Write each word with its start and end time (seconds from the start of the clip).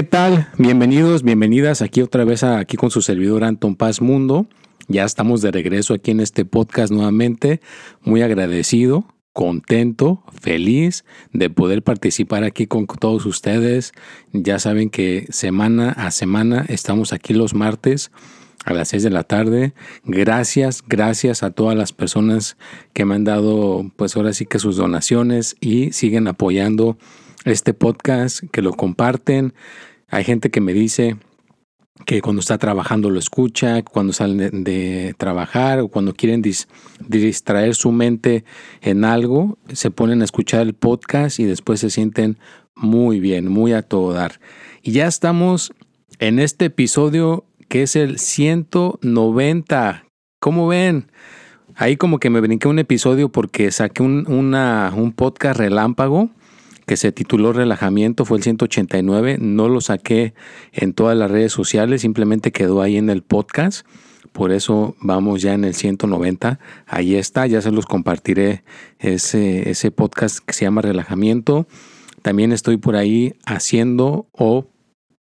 ¿Qué 0.00 0.06
tal? 0.06 0.48
Bienvenidos, 0.56 1.22
bienvenidas 1.22 1.82
aquí 1.82 2.00
otra 2.00 2.24
vez 2.24 2.42
aquí 2.42 2.78
con 2.78 2.90
su 2.90 3.02
servidor 3.02 3.44
Anton 3.44 3.76
Paz 3.76 4.00
Mundo. 4.00 4.46
Ya 4.88 5.04
estamos 5.04 5.42
de 5.42 5.50
regreso 5.50 5.92
aquí 5.92 6.10
en 6.10 6.20
este 6.20 6.46
podcast 6.46 6.90
nuevamente. 6.90 7.60
Muy 8.00 8.22
agradecido, 8.22 9.04
contento, 9.34 10.24
feliz 10.40 11.04
de 11.34 11.50
poder 11.50 11.82
participar 11.82 12.44
aquí 12.44 12.66
con 12.66 12.86
todos 12.86 13.26
ustedes. 13.26 13.92
Ya 14.32 14.58
saben 14.58 14.88
que 14.88 15.26
semana 15.28 15.90
a 15.90 16.10
semana 16.12 16.64
estamos 16.70 17.12
aquí 17.12 17.34
los 17.34 17.52
martes 17.52 18.10
a 18.64 18.72
las 18.72 18.88
6 18.88 19.02
de 19.02 19.10
la 19.10 19.24
tarde. 19.24 19.74
Gracias, 20.04 20.82
gracias 20.88 21.42
a 21.42 21.50
todas 21.50 21.76
las 21.76 21.92
personas 21.92 22.56
que 22.94 23.04
me 23.04 23.16
han 23.16 23.24
dado, 23.24 23.84
pues 23.96 24.16
ahora 24.16 24.32
sí 24.32 24.46
que 24.46 24.60
sus 24.60 24.76
donaciones 24.76 25.56
y 25.60 25.92
siguen 25.92 26.26
apoyando 26.26 26.96
este 27.44 27.74
podcast, 27.74 28.44
que 28.50 28.62
lo 28.62 28.72
comparten. 28.72 29.54
Hay 30.10 30.24
gente 30.24 30.50
que 30.50 30.60
me 30.60 30.72
dice 30.72 31.16
que 32.04 32.20
cuando 32.20 32.40
está 32.40 32.58
trabajando 32.58 33.10
lo 33.10 33.18
escucha, 33.18 33.82
cuando 33.82 34.12
salen 34.12 34.64
de, 34.64 35.14
trabajar 35.18 35.80
o 35.80 35.88
cuando 35.88 36.14
quieren 36.14 36.42
distraer 36.42 37.74
su 37.74 37.92
mente 37.92 38.44
en 38.80 39.04
algo, 39.04 39.58
se 39.72 39.90
ponen 39.90 40.22
a 40.22 40.24
escuchar 40.24 40.62
el 40.62 40.74
podcast 40.74 41.38
y 41.38 41.44
después 41.44 41.80
se 41.80 41.90
sienten 41.90 42.38
muy 42.74 43.20
bien, 43.20 43.48
muy 43.48 43.72
a 43.72 43.82
todo 43.82 44.12
dar. 44.12 44.40
Y 44.82 44.92
ya 44.92 45.06
estamos 45.06 45.72
en 46.18 46.38
este 46.38 46.66
episodio 46.66 47.44
que 47.68 47.82
es 47.82 47.94
el 47.94 48.18
190. 48.18 50.06
¿Cómo 50.40 50.66
ven? 50.66 51.06
Ahí 51.76 51.96
como 51.96 52.18
que 52.18 52.30
me 52.30 52.40
brinqué 52.40 52.66
un 52.66 52.80
episodio 52.80 53.28
porque 53.28 53.70
saqué 53.70 54.02
un, 54.02 54.26
un 54.26 55.12
podcast 55.12 55.58
relámpago 55.58 56.30
que 56.90 56.96
se 56.96 57.12
tituló 57.12 57.52
Relajamiento, 57.52 58.24
fue 58.24 58.38
el 58.38 58.42
189. 58.42 59.38
No 59.40 59.68
lo 59.68 59.80
saqué 59.80 60.34
en 60.72 60.92
todas 60.92 61.16
las 61.16 61.30
redes 61.30 61.52
sociales, 61.52 62.00
simplemente 62.00 62.50
quedó 62.50 62.82
ahí 62.82 62.96
en 62.96 63.10
el 63.10 63.22
podcast. 63.22 63.86
Por 64.32 64.50
eso 64.50 64.96
vamos 65.00 65.40
ya 65.40 65.54
en 65.54 65.64
el 65.64 65.74
190. 65.74 66.58
Ahí 66.88 67.14
está, 67.14 67.46
ya 67.46 67.62
se 67.62 67.70
los 67.70 67.86
compartiré 67.86 68.64
ese, 68.98 69.70
ese 69.70 69.92
podcast 69.92 70.40
que 70.44 70.52
se 70.52 70.64
llama 70.64 70.82
Relajamiento. 70.82 71.68
También 72.22 72.50
estoy 72.50 72.76
por 72.76 72.96
ahí 72.96 73.34
haciendo 73.46 74.26
o 74.32 74.66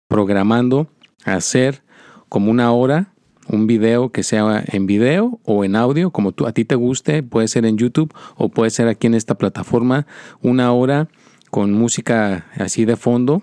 programando 0.09 0.89
hacer 1.27 1.83
como 2.31 2.51
una 2.51 2.73
hora 2.73 3.13
un 3.49 3.67
video 3.67 4.11
que 4.11 4.23
sea 4.23 4.63
en 4.67 4.87
video 4.87 5.41
o 5.45 5.65
en 5.65 5.77
audio, 5.77 6.11
como 6.11 6.33
tú, 6.33 6.47
a 6.47 6.53
ti 6.53 6.65
te 6.65 6.75
guste, 6.75 7.23
puede 7.23 7.49
ser 7.49 7.65
en 7.65 7.77
YouTube 7.77 8.15
o 8.37 8.49
puede 8.49 8.71
ser 8.71 8.89
aquí 8.89 9.07
en 9.07 9.15
esta 9.15 9.37
plataforma, 9.37 10.07
una 10.43 10.73
hora 10.73 11.09
con 11.51 11.73
música 11.73 12.47
así 12.57 12.85
de 12.85 12.97
fondo, 12.97 13.43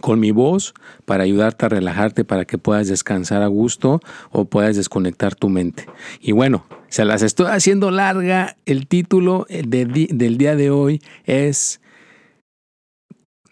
con 0.00 0.20
mi 0.20 0.32
voz, 0.32 0.74
para 1.04 1.24
ayudarte 1.24 1.66
a 1.66 1.68
relajarte, 1.68 2.24
para 2.24 2.44
que 2.44 2.58
puedas 2.58 2.88
descansar 2.88 3.42
a 3.42 3.46
gusto 3.46 4.00
o 4.30 4.46
puedas 4.46 4.76
desconectar 4.76 5.34
tu 5.34 5.48
mente. 5.48 5.86
Y 6.20 6.32
bueno, 6.32 6.66
se 6.88 7.04
las 7.04 7.22
estoy 7.22 7.46
haciendo 7.46 7.90
larga. 7.90 8.56
El 8.66 8.86
título 8.86 9.46
del 9.48 10.38
día 10.38 10.56
de 10.56 10.70
hoy 10.70 11.00
es 11.24 11.80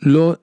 lo... 0.01 0.41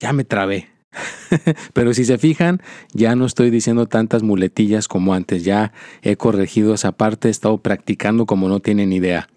Ya 0.00 0.12
me 0.12 0.24
trabé. 0.24 0.68
Pero 1.72 1.94
si 1.94 2.04
se 2.04 2.18
fijan, 2.18 2.60
ya 2.92 3.14
no 3.14 3.26
estoy 3.26 3.50
diciendo 3.50 3.86
tantas 3.86 4.22
muletillas 4.22 4.88
como 4.88 5.14
antes. 5.14 5.44
Ya 5.44 5.72
he 6.02 6.16
corregido 6.16 6.74
esa 6.74 6.92
parte, 6.92 7.28
he 7.28 7.30
estado 7.30 7.58
practicando 7.58 8.26
como 8.26 8.48
no 8.48 8.60
tienen 8.60 8.92
idea. 8.92 9.28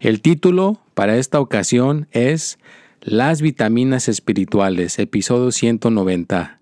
El 0.00 0.20
título 0.20 0.78
para 0.94 1.16
esta 1.16 1.40
ocasión 1.40 2.06
es 2.12 2.60
Las 3.00 3.42
vitaminas 3.42 4.08
espirituales, 4.08 4.96
episodio 5.00 5.50
190. 5.50 6.60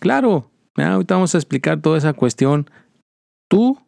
Claro, 0.00 0.50
ahorita 0.74 1.14
vamos 1.14 1.36
a 1.36 1.38
explicar 1.38 1.80
toda 1.80 1.96
esa 1.96 2.12
cuestión. 2.12 2.68
Tú 3.48 3.78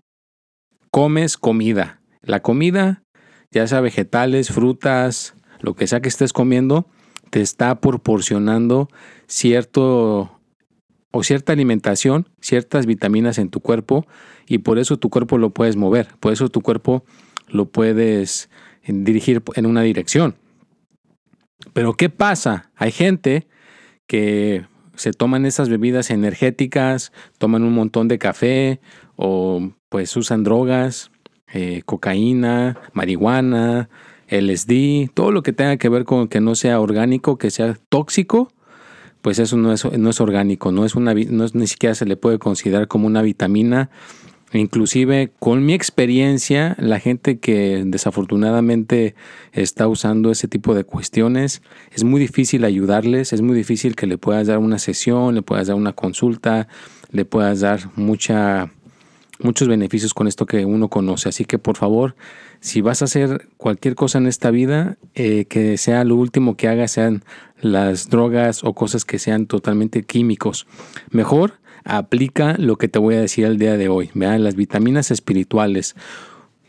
comes 0.92 1.36
comida. 1.36 2.00
La 2.22 2.38
comida, 2.40 3.02
ya 3.50 3.66
sea 3.66 3.80
vegetales, 3.80 4.52
frutas, 4.52 5.34
lo 5.58 5.74
que 5.74 5.88
sea 5.88 6.00
que 6.00 6.08
estés 6.08 6.32
comiendo, 6.32 6.86
te 7.30 7.40
está 7.40 7.80
proporcionando 7.80 8.88
cierto 9.26 10.38
o 11.10 11.24
cierta 11.24 11.52
alimentación, 11.52 12.28
ciertas 12.40 12.86
vitaminas 12.86 13.38
en 13.38 13.50
tu 13.50 13.58
cuerpo 13.58 14.06
y 14.46 14.58
por 14.58 14.78
eso 14.78 14.98
tu 14.98 15.10
cuerpo 15.10 15.36
lo 15.36 15.50
puedes 15.50 15.74
mover, 15.74 16.14
por 16.20 16.32
eso 16.32 16.48
tu 16.48 16.60
cuerpo 16.60 17.04
lo 17.48 17.66
puedes 17.66 18.48
dirigir 18.86 19.42
en 19.54 19.66
una 19.66 19.82
dirección. 19.82 20.36
Pero 21.72 21.94
¿qué 21.94 22.08
pasa? 22.10 22.70
Hay 22.76 22.92
gente 22.92 23.46
que 24.06 24.64
se 24.96 25.12
toman 25.12 25.46
esas 25.46 25.68
bebidas 25.68 26.10
energéticas, 26.10 27.12
toman 27.38 27.62
un 27.64 27.72
montón 27.72 28.08
de 28.08 28.18
café 28.18 28.80
o 29.16 29.72
pues 29.88 30.16
usan 30.16 30.44
drogas, 30.44 31.10
eh, 31.52 31.82
cocaína, 31.84 32.78
marihuana, 32.92 33.88
LSD, 34.28 35.10
todo 35.12 35.30
lo 35.30 35.42
que 35.42 35.52
tenga 35.52 35.76
que 35.76 35.88
ver 35.88 36.04
con 36.04 36.28
que 36.28 36.40
no 36.40 36.54
sea 36.54 36.80
orgánico, 36.80 37.38
que 37.38 37.50
sea 37.50 37.78
tóxico, 37.88 38.52
pues 39.22 39.38
eso 39.38 39.56
no 39.56 39.72
es, 39.72 39.84
no 39.84 40.10
es 40.10 40.20
orgánico, 40.20 40.72
no 40.72 40.84
es 40.84 40.94
una, 40.94 41.14
no 41.14 41.44
es, 41.44 41.54
ni 41.54 41.66
siquiera 41.66 41.94
se 41.94 42.06
le 42.06 42.16
puede 42.16 42.38
considerar 42.38 42.88
como 42.88 43.06
una 43.06 43.22
vitamina 43.22 43.90
Inclusive 44.58 45.32
con 45.40 45.66
mi 45.66 45.74
experiencia, 45.74 46.76
la 46.78 47.00
gente 47.00 47.38
que 47.40 47.82
desafortunadamente 47.84 49.16
está 49.52 49.88
usando 49.88 50.30
ese 50.30 50.46
tipo 50.46 50.74
de 50.74 50.84
cuestiones, 50.84 51.60
es 51.90 52.04
muy 52.04 52.20
difícil 52.20 52.64
ayudarles, 52.64 53.32
es 53.32 53.40
muy 53.40 53.56
difícil 53.56 53.96
que 53.96 54.06
le 54.06 54.16
puedas 54.16 54.46
dar 54.46 54.58
una 54.58 54.78
sesión, 54.78 55.34
le 55.34 55.42
puedas 55.42 55.66
dar 55.66 55.76
una 55.76 55.92
consulta, 55.92 56.68
le 57.10 57.24
puedas 57.24 57.60
dar 57.60 57.90
mucha, 57.96 58.70
muchos 59.40 59.66
beneficios 59.66 60.14
con 60.14 60.28
esto 60.28 60.46
que 60.46 60.64
uno 60.64 60.88
conoce. 60.88 61.28
Así 61.28 61.44
que 61.44 61.58
por 61.58 61.76
favor, 61.76 62.14
si 62.60 62.80
vas 62.80 63.02
a 63.02 63.06
hacer 63.06 63.48
cualquier 63.56 63.96
cosa 63.96 64.18
en 64.18 64.28
esta 64.28 64.52
vida, 64.52 64.98
eh, 65.16 65.46
que 65.46 65.76
sea 65.78 66.04
lo 66.04 66.14
último 66.14 66.56
que 66.56 66.68
hagas 66.68 66.92
sean 66.92 67.24
las 67.60 68.08
drogas 68.08 68.62
o 68.62 68.72
cosas 68.72 69.04
que 69.04 69.18
sean 69.18 69.46
totalmente 69.46 70.04
químicos. 70.04 70.68
Mejor 71.10 71.54
aplica 71.84 72.56
lo 72.58 72.76
que 72.76 72.88
te 72.88 72.98
voy 72.98 73.14
a 73.14 73.20
decir 73.20 73.44
el 73.44 73.58
día 73.58 73.76
de 73.76 73.88
hoy, 73.88 74.10
vean 74.14 74.44
las 74.44 74.56
vitaminas 74.56 75.10
espirituales. 75.10 75.94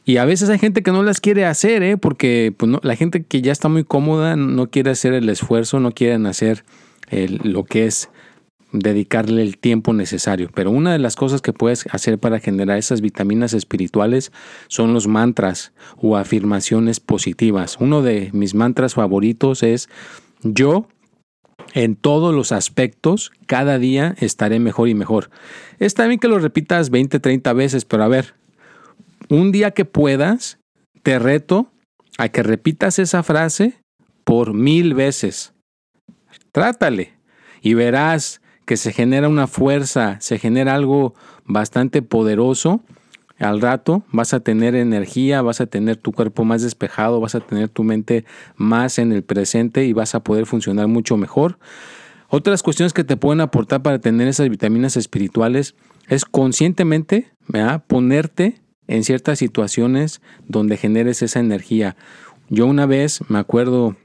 Y 0.05 0.17
a 0.17 0.25
veces 0.25 0.49
hay 0.49 0.59
gente 0.59 0.83
que 0.83 0.91
no 0.91 1.01
las 1.01 1.19
quiere 1.19 1.45
hacer, 1.45 1.81
¿eh? 1.81 1.97
porque 1.97 2.53
pues, 2.55 2.71
la 2.83 2.95
gente 2.95 3.23
que 3.23 3.41
ya 3.41 3.51
está 3.51 3.69
muy 3.69 3.83
cómoda 3.83 4.35
no 4.35 4.69
quiere 4.69 4.91
hacer 4.91 5.13
el 5.13 5.27
esfuerzo, 5.29 5.79
no 5.79 5.91
quieren 5.93 6.27
hacer 6.27 6.63
lo 7.09 7.63
que 7.63 7.85
es 7.87 8.09
dedicarle 8.71 9.41
el 9.41 9.57
tiempo 9.57 9.93
necesario. 9.93 10.49
Pero 10.53 10.71
una 10.71 10.91
de 10.91 10.99
las 10.99 11.15
cosas 11.15 11.41
que 11.41 11.53
puedes 11.53 11.85
hacer 11.91 12.19
para 12.19 12.39
generar 12.39 12.77
esas 12.77 13.01
vitaminas 13.01 13.53
espirituales 13.53 14.31
son 14.67 14.93
los 14.93 15.07
mantras 15.07 15.73
o 15.97 16.17
afirmaciones 16.17 16.99
positivas. 16.99 17.77
Uno 17.79 18.01
de 18.01 18.29
mis 18.33 18.53
mantras 18.53 18.93
favoritos 18.93 19.63
es 19.63 19.89
yo 20.43 20.87
en 21.73 21.95
todos 21.95 22.33
los 22.33 22.51
aspectos, 22.51 23.31
cada 23.47 23.79
día 23.79 24.15
estaré 24.19 24.59
mejor 24.59 24.89
y 24.89 24.95
mejor. 24.95 25.29
Está 25.79 26.07
bien 26.07 26.19
que 26.19 26.27
lo 26.27 26.39
repitas 26.39 26.89
20, 26.89 27.19
30 27.19 27.53
veces, 27.53 27.85
pero 27.85 28.03
a 28.03 28.07
ver, 28.07 28.33
un 29.29 29.51
día 29.51 29.71
que 29.71 29.85
puedas, 29.85 30.59
te 31.03 31.19
reto 31.19 31.71
a 32.17 32.29
que 32.29 32.43
repitas 32.43 32.99
esa 32.99 33.23
frase 33.23 33.79
por 34.23 34.53
mil 34.53 34.93
veces. 34.93 35.53
Trátale 36.51 37.13
y 37.61 37.73
verás 37.73 38.41
que 38.65 38.77
se 38.77 38.93
genera 38.93 39.27
una 39.27 39.47
fuerza, 39.47 40.17
se 40.21 40.39
genera 40.39 40.75
algo 40.75 41.13
bastante 41.43 42.01
poderoso 42.01 42.81
al 43.39 43.61
rato 43.61 44.03
vas 44.11 44.33
a 44.33 44.39
tener 44.39 44.75
energía, 44.75 45.41
vas 45.41 45.61
a 45.61 45.65
tener 45.65 45.97
tu 45.97 46.11
cuerpo 46.11 46.45
más 46.45 46.61
despejado, 46.61 47.19
vas 47.19 47.35
a 47.35 47.41
tener 47.41 47.69
tu 47.69 47.83
mente 47.83 48.25
más 48.55 48.97
en 48.97 49.11
el 49.11 49.23
presente 49.23 49.85
y 49.85 49.93
vas 49.93 50.15
a 50.15 50.21
poder 50.21 50.45
funcionar 50.45 50.87
mucho 50.87 51.17
mejor. 51.17 51.59
Otras 52.29 52.63
cuestiones 52.63 52.93
que 52.93 53.03
te 53.03 53.17
pueden 53.17 53.41
aportar 53.41 53.81
para 53.81 53.99
tener 53.99 54.27
esas 54.27 54.49
vitaminas 54.49 54.97
espirituales 54.97 55.75
es 56.07 56.25
conscientemente 56.25 57.31
ponerte 57.87 58.61
en 58.87 59.03
ciertas 59.03 59.39
situaciones 59.39 60.21
donde 60.47 60.77
generes 60.77 61.21
esa 61.21 61.39
energía. 61.39 61.95
Yo 62.49 62.65
una 62.65 62.85
vez, 62.85 63.21
me 63.29 63.39
acuerdo, 63.39 63.95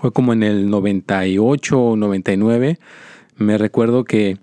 fue 0.00 0.12
como 0.12 0.32
en 0.32 0.42
el 0.42 0.70
98 0.70 1.80
o 1.80 1.96
99, 1.96 2.78
me 3.36 3.58
recuerdo 3.58 4.04
que 4.04 4.38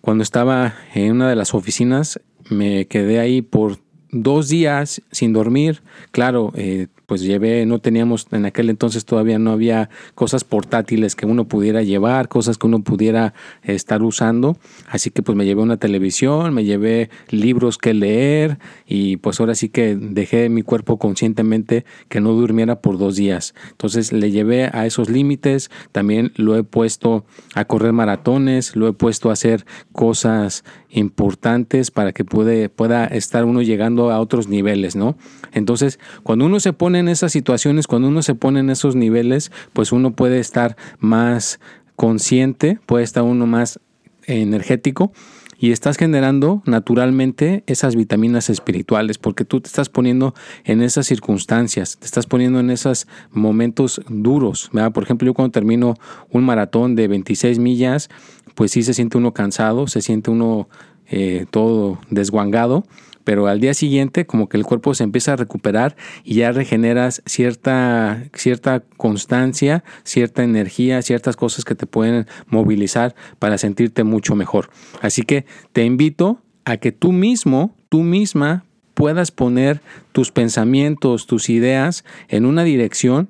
cuando 0.00 0.22
estaba 0.22 0.74
en 0.94 1.12
una 1.12 1.28
de 1.28 1.36
las 1.36 1.54
oficinas, 1.54 2.20
me 2.48 2.86
quedé 2.86 3.18
ahí 3.20 3.42
por 3.42 3.78
dos 4.14 4.48
días 4.48 5.02
sin 5.10 5.32
dormir. 5.32 5.82
Claro, 6.12 6.52
eh, 6.54 6.86
pues 7.06 7.20
llevé, 7.20 7.66
no 7.66 7.80
teníamos, 7.80 8.26
en 8.30 8.46
aquel 8.46 8.70
entonces 8.70 9.04
todavía 9.04 9.38
no 9.38 9.50
había 9.52 9.90
cosas 10.14 10.44
portátiles 10.44 11.14
que 11.16 11.26
uno 11.26 11.46
pudiera 11.46 11.82
llevar, 11.82 12.28
cosas 12.28 12.56
que 12.56 12.66
uno 12.66 12.82
pudiera 12.82 13.34
estar 13.62 14.02
usando. 14.02 14.56
Así 14.88 15.10
que 15.10 15.22
pues 15.22 15.36
me 15.36 15.44
llevé 15.44 15.62
una 15.62 15.76
televisión, 15.76 16.54
me 16.54 16.64
llevé 16.64 17.10
libros 17.28 17.76
que 17.76 17.92
leer 17.92 18.58
y 18.86 19.18
pues 19.18 19.40
ahora 19.40 19.54
sí 19.54 19.68
que 19.68 19.96
dejé 19.96 20.48
mi 20.48 20.62
cuerpo 20.62 20.98
conscientemente 20.98 21.84
que 22.08 22.20
no 22.20 22.32
durmiera 22.32 22.80
por 22.80 22.98
dos 22.98 23.16
días. 23.16 23.54
Entonces 23.70 24.12
le 24.12 24.30
llevé 24.30 24.70
a 24.72 24.86
esos 24.86 25.10
límites, 25.10 25.70
también 25.92 26.32
lo 26.36 26.56
he 26.56 26.62
puesto 26.62 27.24
a 27.54 27.64
correr 27.64 27.92
maratones, 27.92 28.76
lo 28.76 28.88
he 28.88 28.92
puesto 28.92 29.30
a 29.30 29.34
hacer 29.34 29.66
cosas 29.92 30.64
importantes 30.94 31.90
para 31.90 32.12
que 32.12 32.24
puede, 32.24 32.68
pueda 32.68 33.06
estar 33.06 33.44
uno 33.44 33.62
llegando 33.62 34.10
a 34.10 34.20
otros 34.20 34.48
niveles, 34.48 34.94
¿no? 34.96 35.16
Entonces, 35.52 35.98
cuando 36.22 36.46
uno 36.46 36.60
se 36.60 36.72
pone 36.72 37.00
en 37.00 37.08
esas 37.08 37.32
situaciones, 37.32 37.86
cuando 37.86 38.08
uno 38.08 38.22
se 38.22 38.34
pone 38.34 38.60
en 38.60 38.70
esos 38.70 38.94
niveles, 38.94 39.50
pues 39.72 39.92
uno 39.92 40.12
puede 40.12 40.38
estar 40.38 40.76
más 40.98 41.58
consciente, 41.96 42.78
puede 42.86 43.04
estar 43.04 43.24
uno 43.24 43.46
más 43.46 43.80
energético 44.26 45.12
y 45.58 45.72
estás 45.72 45.96
generando 45.96 46.62
naturalmente 46.66 47.64
esas 47.66 47.96
vitaminas 47.96 48.50
espirituales 48.50 49.18
porque 49.18 49.44
tú 49.44 49.60
te 49.60 49.68
estás 49.68 49.88
poniendo 49.88 50.34
en 50.64 50.82
esas 50.82 51.06
circunstancias, 51.06 51.96
te 51.98 52.06
estás 52.06 52.26
poniendo 52.26 52.60
en 52.60 52.70
esos 52.70 53.06
momentos 53.30 54.00
duros. 54.08 54.70
Por 54.92 55.02
ejemplo, 55.02 55.26
yo 55.26 55.34
cuando 55.34 55.52
termino 55.52 55.94
un 56.30 56.44
maratón 56.44 56.96
de 56.96 57.08
26 57.08 57.58
millas, 57.58 58.08
pues 58.54 58.72
sí 58.72 58.82
se 58.82 58.94
siente 58.94 59.18
uno 59.18 59.32
cansado, 59.32 59.86
se 59.86 60.00
siente 60.00 60.30
uno 60.30 60.68
eh, 61.06 61.46
todo 61.50 61.98
desguangado, 62.10 62.84
pero 63.24 63.46
al 63.46 63.60
día 63.60 63.74
siguiente 63.74 64.26
como 64.26 64.48
que 64.48 64.56
el 64.56 64.64
cuerpo 64.64 64.94
se 64.94 65.04
empieza 65.04 65.32
a 65.32 65.36
recuperar 65.36 65.96
y 66.22 66.36
ya 66.36 66.52
regeneras 66.52 67.22
cierta, 67.26 68.24
cierta 68.34 68.82
constancia, 68.96 69.82
cierta 70.04 70.42
energía, 70.44 71.02
ciertas 71.02 71.36
cosas 71.36 71.64
que 71.64 71.74
te 71.74 71.86
pueden 71.86 72.26
movilizar 72.46 73.14
para 73.38 73.58
sentirte 73.58 74.04
mucho 74.04 74.34
mejor. 74.34 74.70
Así 75.00 75.22
que 75.22 75.46
te 75.72 75.84
invito 75.84 76.42
a 76.64 76.76
que 76.76 76.92
tú 76.92 77.12
mismo, 77.12 77.74
tú 77.88 78.02
misma 78.02 78.64
puedas 78.94 79.30
poner 79.30 79.80
tus 80.12 80.30
pensamientos, 80.30 81.26
tus 81.26 81.50
ideas 81.50 82.04
en 82.28 82.46
una 82.46 82.62
dirección 82.62 83.28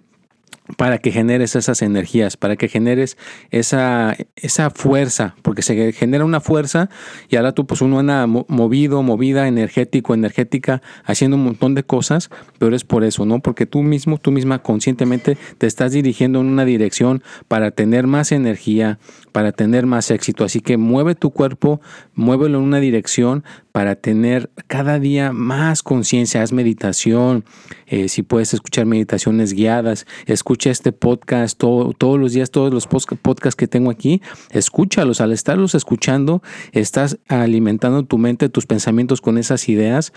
para 0.79 0.99
que 0.99 1.11
generes 1.11 1.57
esas 1.57 1.83
energías, 1.83 2.39
para 2.39 2.57
que 2.57 2.69
generes 2.69 3.19
esa, 3.51 4.17
esa 4.35 4.71
fuerza, 4.71 5.35
porque 5.43 5.61
se 5.61 5.93
genera 5.93 6.25
una 6.25 6.41
fuerza 6.41 6.89
y 7.29 7.37
ahora 7.37 7.53
tú 7.53 7.67
pues 7.67 7.83
uno 7.83 7.99
anda 7.99 8.27
movido, 8.27 9.03
movida, 9.03 9.47
energético, 9.47 10.15
energética, 10.15 10.81
haciendo 11.05 11.37
un 11.37 11.45
montón 11.45 11.75
de 11.75 11.85
cosas, 11.85 12.31
pero 12.59 12.75
es 12.75 12.85
por 12.85 13.05
eso, 13.05 13.27
¿no? 13.27 13.41
Porque 13.41 13.67
tú 13.67 13.83
mismo, 13.83 14.17
tú 14.17 14.31
misma 14.31 14.61
conscientemente 14.61 15.37
te 15.59 15.67
estás 15.67 15.93
dirigiendo 15.93 16.41
en 16.41 16.47
una 16.47 16.65
dirección 16.65 17.23
para 17.47 17.71
tener 17.71 18.07
más 18.07 18.33
energía, 18.33 18.99
para 19.33 19.53
tener 19.53 19.85
más 19.85 20.11
éxito. 20.11 20.45
Así 20.45 20.61
que 20.61 20.79
mueve 20.79 21.15
tu 21.15 21.31
cuerpo, 21.31 21.83
muévelo 22.15 22.59
en 22.59 22.65
una 22.65 22.81
dirección 22.81 23.45
para 23.73 23.97
tener 23.97 24.51
cada 24.67 24.99
día 24.99 25.33
más 25.33 25.83
conciencia, 25.83 26.43
haz 26.43 26.53
meditación, 26.53 27.45
eh, 27.87 28.09
si 28.09 28.23
puedes 28.23 28.55
escuchar 28.55 28.87
meditaciones 28.87 29.53
guiadas, 29.53 30.07
escucha 30.27 30.54
este 30.63 30.93
podcast 30.93 31.59
todos 31.59 32.19
los 32.19 32.33
días, 32.33 32.51
todos 32.51 32.73
los 32.73 32.87
podcasts 32.87 33.57
que 33.57 33.69
tengo 33.69 33.91
aquí, 33.91 34.23
escúchalos, 34.51 35.21
al 35.21 35.33
estarlos 35.33 35.75
escuchando, 35.75 36.43
estás 36.73 37.19
alimentando 37.29 38.05
tu 38.05 38.19
mente, 38.19 38.49
tus 38.49 38.67
pensamientos 38.67 39.21
con 39.21 39.39
esas 39.39 39.69
ideas 39.69 40.13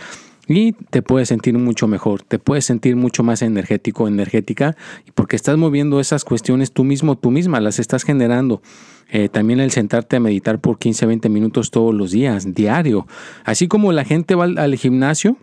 y 0.48 0.72
te 0.72 1.02
puedes 1.02 1.28
sentir 1.28 1.58
mucho 1.58 1.88
mejor, 1.88 2.24
te 2.24 2.40
puedes 2.40 2.66
sentir 2.66 2.96
mucho 2.96 3.22
más 3.22 3.42
energético, 3.42 4.08
energética, 4.08 4.78
porque 5.14 5.36
estás 5.36 5.58
moviendo 5.58 6.00
esas 6.00 6.24
cuestiones 6.24 6.72
tú 6.72 6.84
mismo, 6.84 7.18
tú 7.18 7.32
misma, 7.32 7.60
las 7.60 7.80
estás 7.80 8.04
generando. 8.04 8.62
Eh, 9.10 9.30
también 9.30 9.60
el 9.60 9.72
sentarte 9.72 10.18
a 10.18 10.20
meditar 10.20 10.60
por 10.60 10.80
15, 10.80 11.06
20 11.06 11.30
minutos 11.30 11.72
todos 11.72 11.94
los 11.94 12.12
días, 12.12 12.54
diario. 12.54 13.08
Así 13.44 13.68
como 13.68 13.92
la 13.92 14.06
gente 14.06 14.36
va 14.36 14.46
al, 14.46 14.76
gimnasio, 14.76 15.38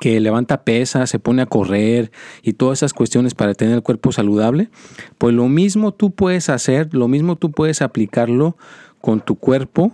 que 0.00 0.20
levanta 0.20 0.62
pesas, 0.62 1.10
se 1.10 1.18
pone 1.18 1.42
a 1.42 1.46
correr 1.46 2.10
y 2.42 2.52
todas 2.52 2.78
esas 2.78 2.92
cuestiones 2.92 3.34
para 3.34 3.54
tener 3.54 3.74
el 3.74 3.82
cuerpo 3.82 4.12
saludable, 4.12 4.68
pues 5.18 5.34
lo 5.34 5.48
mismo 5.48 5.92
tú 5.92 6.10
puedes 6.10 6.48
hacer, 6.50 6.94
lo 6.94 7.08
mismo 7.08 7.36
tú 7.36 7.50
puedes 7.50 7.82
aplicarlo 7.82 8.56
con 9.00 9.20
tu 9.20 9.36
cuerpo, 9.36 9.92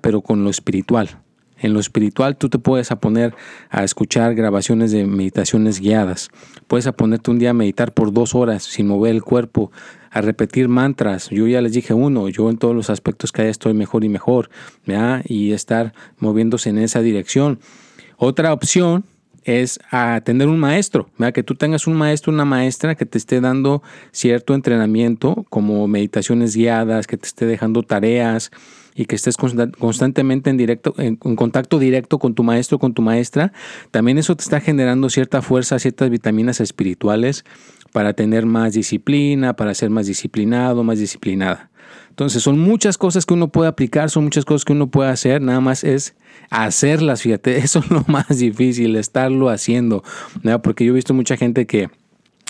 pero 0.00 0.20
con 0.20 0.44
lo 0.44 0.50
espiritual. 0.50 1.20
En 1.58 1.72
lo 1.72 1.80
espiritual 1.80 2.36
tú 2.36 2.50
te 2.50 2.58
puedes 2.58 2.88
poner 3.00 3.34
a 3.70 3.82
escuchar 3.82 4.34
grabaciones 4.34 4.92
de 4.92 5.06
meditaciones 5.06 5.80
guiadas. 5.80 6.28
Puedes 6.66 6.86
a 6.86 6.92
ponerte 6.92 7.30
un 7.30 7.38
día 7.38 7.50
a 7.50 7.54
meditar 7.54 7.92
por 7.92 8.12
dos 8.12 8.34
horas 8.34 8.62
sin 8.62 8.86
mover 8.86 9.14
el 9.14 9.22
cuerpo, 9.22 9.72
a 10.10 10.20
repetir 10.20 10.68
mantras. 10.68 11.30
Yo 11.30 11.46
ya 11.46 11.62
les 11.62 11.72
dije 11.72 11.94
uno, 11.94 12.28
yo 12.28 12.50
en 12.50 12.58
todos 12.58 12.74
los 12.74 12.90
aspectos 12.90 13.32
que 13.32 13.42
hay 13.42 13.48
estoy 13.48 13.72
mejor 13.72 14.04
y 14.04 14.10
mejor, 14.10 14.50
y 15.24 15.52
estar 15.52 15.94
moviéndose 16.18 16.68
en 16.68 16.78
esa 16.78 17.00
dirección. 17.00 17.58
Otra 18.16 18.52
opción 18.52 19.04
es 19.44 19.78
tener 20.24 20.48
un 20.48 20.58
maestro, 20.58 21.08
que 21.32 21.42
tú 21.44 21.54
tengas 21.54 21.86
un 21.86 21.94
maestro, 21.94 22.32
una 22.32 22.44
maestra 22.44 22.96
que 22.96 23.06
te 23.06 23.16
esté 23.16 23.40
dando 23.40 23.82
cierto 24.10 24.54
entrenamiento, 24.54 25.46
como 25.50 25.86
meditaciones 25.86 26.56
guiadas, 26.56 27.06
que 27.06 27.16
te 27.16 27.28
esté 27.28 27.46
dejando 27.46 27.82
tareas 27.82 28.50
y 28.96 29.04
que 29.04 29.14
estés 29.14 29.36
constantemente 29.36 30.48
en, 30.48 30.56
directo, 30.56 30.94
en, 30.96 31.16
contacto 31.16 31.78
directo 31.78 32.18
con 32.18 32.34
tu 32.34 32.42
maestro, 32.42 32.78
con 32.78 32.94
tu 32.94 33.02
maestra. 33.02 33.52
También 33.90 34.16
eso 34.16 34.34
te 34.34 34.42
está 34.42 34.60
generando 34.60 35.10
cierta 35.10 35.42
fuerza, 35.42 35.78
ciertas 35.78 36.08
vitaminas 36.08 36.60
espirituales 36.60 37.44
para 37.92 38.14
tener 38.14 38.46
más 38.46 38.72
disciplina, 38.72 39.54
para 39.54 39.74
ser 39.74 39.90
más 39.90 40.06
disciplinado, 40.06 40.82
más 40.82 40.98
disciplinada. 40.98 41.70
Entonces 42.08 42.42
son 42.42 42.58
muchas 42.58 42.96
cosas 42.96 43.26
que 43.26 43.34
uno 43.34 43.48
puede 43.48 43.68
aplicar, 43.68 44.08
son 44.08 44.24
muchas 44.24 44.46
cosas 44.46 44.64
que 44.64 44.72
uno 44.72 44.86
puede 44.86 45.10
hacer, 45.10 45.42
nada 45.42 45.60
más 45.60 45.84
es 45.84 46.16
hacerlas, 46.48 47.20
fíjate, 47.20 47.58
eso 47.58 47.80
es 47.80 47.90
lo 47.90 48.02
más 48.06 48.38
difícil, 48.38 48.96
estarlo 48.96 49.50
haciendo, 49.50 50.02
porque 50.62 50.86
yo 50.86 50.92
he 50.92 50.94
visto 50.94 51.12
mucha 51.12 51.36
gente 51.36 51.66
que 51.66 51.90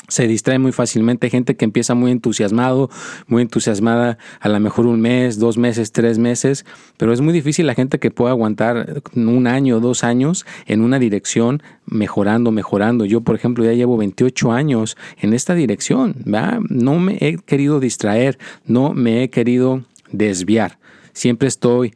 se 0.09 0.29
distrae 0.29 0.59
muy 0.59 0.73
fácilmente, 0.73 1.31
gente 1.31 1.57
que 1.57 1.65
empieza 1.65 1.95
muy 1.95 2.11
entusiasmado, 2.11 2.91
muy 3.27 3.43
entusiasmada, 3.43 4.19
a 4.41 4.49
lo 4.49 4.61
mejor 4.61 4.87
un 4.87 5.01
mes, 5.01 5.39
dos 5.39 5.59
meses, 5.59 5.93
tres 5.93 6.19
meses, 6.19 6.65
pero 6.97 7.13
es 7.13 7.21
muy 7.21 7.33
difícil 7.33 7.67
la 7.67 7.75
gente 7.75 7.99
que 7.99 8.11
pueda 8.11 8.31
aguantar 8.31 9.03
un 9.15 9.47
año, 9.47 9.81
dos 9.81 10.05
años 10.05 10.47
en 10.67 10.81
una 10.81 10.99
dirección 10.99 11.63
mejorando, 11.87 12.51
mejorando. 12.51 13.05
Yo, 13.05 13.21
por 13.23 13.35
ejemplo, 13.35 13.65
ya 13.65 13.73
llevo 13.73 13.97
28 13.97 14.53
años 14.53 14.97
en 15.19 15.33
esta 15.33 15.55
dirección, 15.55 16.17
no 16.25 16.99
me 17.01 17.19
he 17.21 17.37
querido 17.39 17.81
distraer, 17.81 18.39
no 18.65 18.95
me 18.95 19.23
he 19.23 19.31
querido 19.31 19.85
desviar, 20.13 20.79
siempre 21.13 21.49
estoy 21.49 21.95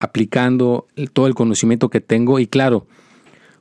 aplicando 0.00 0.86
todo 1.12 1.26
el 1.26 1.34
conocimiento 1.34 1.90
que 1.90 2.00
tengo 2.00 2.38
y 2.38 2.46
claro, 2.46 2.86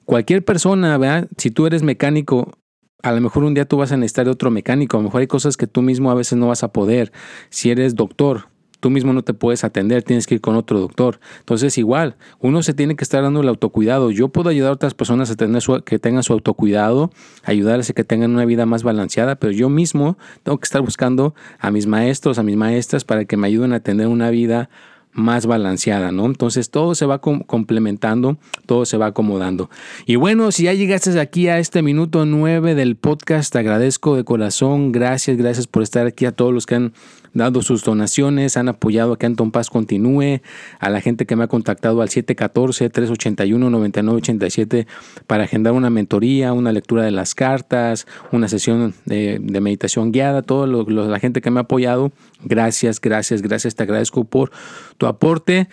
cualquier 0.05 0.43
persona, 0.43 1.27
si 1.37 1.51
tú 1.51 1.67
eres 1.67 1.83
mecánico, 1.83 2.53
a 3.01 3.11
lo 3.11 3.21
mejor 3.21 3.43
un 3.43 3.53
día 3.53 3.65
tú 3.65 3.77
vas 3.77 3.91
a 3.91 3.97
necesitar 3.97 4.27
otro 4.27 4.51
mecánico, 4.51 4.97
a 4.97 4.99
lo 4.99 5.05
mejor 5.05 5.21
hay 5.21 5.27
cosas 5.27 5.57
que 5.57 5.67
tú 5.67 5.81
mismo 5.81 6.11
a 6.11 6.15
veces 6.15 6.37
no 6.37 6.47
vas 6.47 6.63
a 6.63 6.73
poder. 6.73 7.11
Si 7.49 7.69
eres 7.69 7.95
doctor, 7.95 8.49
tú 8.79 8.89
mismo 8.89 9.13
no 9.13 9.23
te 9.23 9.33
puedes 9.33 9.63
atender, 9.63 10.03
tienes 10.03 10.27
que 10.27 10.35
ir 10.35 10.41
con 10.41 10.55
otro 10.55 10.79
doctor. 10.79 11.19
Entonces 11.39 11.77
igual, 11.77 12.15
uno 12.39 12.63
se 12.63 12.73
tiene 12.73 12.95
que 12.95 13.03
estar 13.03 13.23
dando 13.23 13.41
el 13.41 13.47
autocuidado. 13.47 14.11
Yo 14.11 14.29
puedo 14.29 14.49
ayudar 14.49 14.71
a 14.71 14.73
otras 14.73 14.93
personas 14.93 15.29
a 15.29 15.35
tener 15.35 15.61
que 15.85 15.99
tengan 15.99 16.23
su 16.23 16.33
autocuidado, 16.33 17.11
ayudarles 17.43 17.89
a 17.89 17.93
que 17.93 18.03
tengan 18.03 18.31
una 18.31 18.45
vida 18.45 18.65
más 18.65 18.83
balanceada, 18.83 19.35
pero 19.35 19.53
yo 19.53 19.69
mismo 19.69 20.17
tengo 20.43 20.57
que 20.57 20.65
estar 20.65 20.81
buscando 20.81 21.35
a 21.59 21.71
mis 21.71 21.87
maestros, 21.87 22.39
a 22.39 22.43
mis 22.43 22.55
maestras 22.55 23.03
para 23.03 23.25
que 23.25 23.37
me 23.37 23.47
ayuden 23.47 23.73
a 23.73 23.79
tener 23.79 24.07
una 24.07 24.29
vida 24.29 24.69
más 25.19 25.45
balanceada, 25.45 26.11
¿no? 26.11 26.25
Entonces 26.25 26.69
todo 26.69 26.95
se 26.95 27.05
va 27.05 27.19
complementando, 27.19 28.37
todo 28.65 28.85
se 28.85 28.97
va 28.97 29.07
acomodando. 29.07 29.69
Y 30.05 30.15
bueno, 30.15 30.51
si 30.51 30.63
ya 30.63 30.73
llegaste 30.73 31.19
aquí 31.19 31.47
a 31.47 31.59
este 31.59 31.81
minuto 31.81 32.25
9 32.25 32.75
del 32.75 32.95
podcast, 32.95 33.53
te 33.53 33.59
agradezco 33.59 34.15
de 34.15 34.23
corazón, 34.23 34.91
gracias, 34.91 35.37
gracias 35.37 35.67
por 35.67 35.83
estar 35.83 36.07
aquí 36.07 36.25
a 36.25 36.31
todos 36.31 36.53
los 36.53 36.65
que 36.65 36.75
han 36.75 36.93
dado 37.33 37.61
sus 37.61 37.83
donaciones, 37.83 38.55
han 38.57 38.69
apoyado 38.69 39.13
a 39.13 39.17
que 39.17 39.25
Anton 39.25 39.51
Paz 39.51 39.69
continúe, 39.69 40.41
a 40.79 40.89
la 40.89 41.01
gente 41.01 41.25
que 41.25 41.35
me 41.35 41.43
ha 41.43 41.47
contactado 41.47 42.01
al 42.01 42.07
714-381-9987 42.09 44.87
para 45.27 45.43
agendar 45.43 45.73
una 45.73 45.89
mentoría, 45.89 46.53
una 46.53 46.71
lectura 46.71 47.03
de 47.03 47.11
las 47.11 47.35
cartas, 47.35 48.07
una 48.31 48.47
sesión 48.47 48.93
de, 49.05 49.39
meditación 49.39 50.11
guiada, 50.11 50.41
toda 50.41 50.67
la 50.67 51.19
gente 51.19 51.41
que 51.41 51.51
me 51.51 51.59
ha 51.59 51.63
apoyado, 51.63 52.11
gracias, 52.43 53.01
gracias, 53.01 53.41
gracias, 53.41 53.75
te 53.75 53.83
agradezco 53.83 54.23
por 54.23 54.51
tu 54.97 55.05
aporte. 55.05 55.67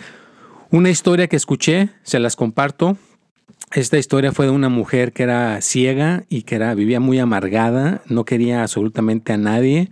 Una 0.71 0.91
historia 0.91 1.29
que 1.29 1.37
escuché, 1.37 1.91
se 2.03 2.19
las 2.19 2.37
comparto. 2.37 2.99
Esta 3.73 3.99
historia 3.99 4.33
fue 4.33 4.47
de 4.47 4.53
una 4.53 4.69
mujer 4.69 5.13
que 5.13 5.23
era 5.23 5.61
ciega 5.61 6.25
y 6.29 6.43
que 6.43 6.57
era, 6.57 6.75
vivía 6.75 7.01
muy 7.01 7.19
amargada, 7.19 8.03
no 8.07 8.25
quería 8.25 8.63
absolutamente 8.63 9.33
a 9.33 9.37
nadie. 9.37 9.91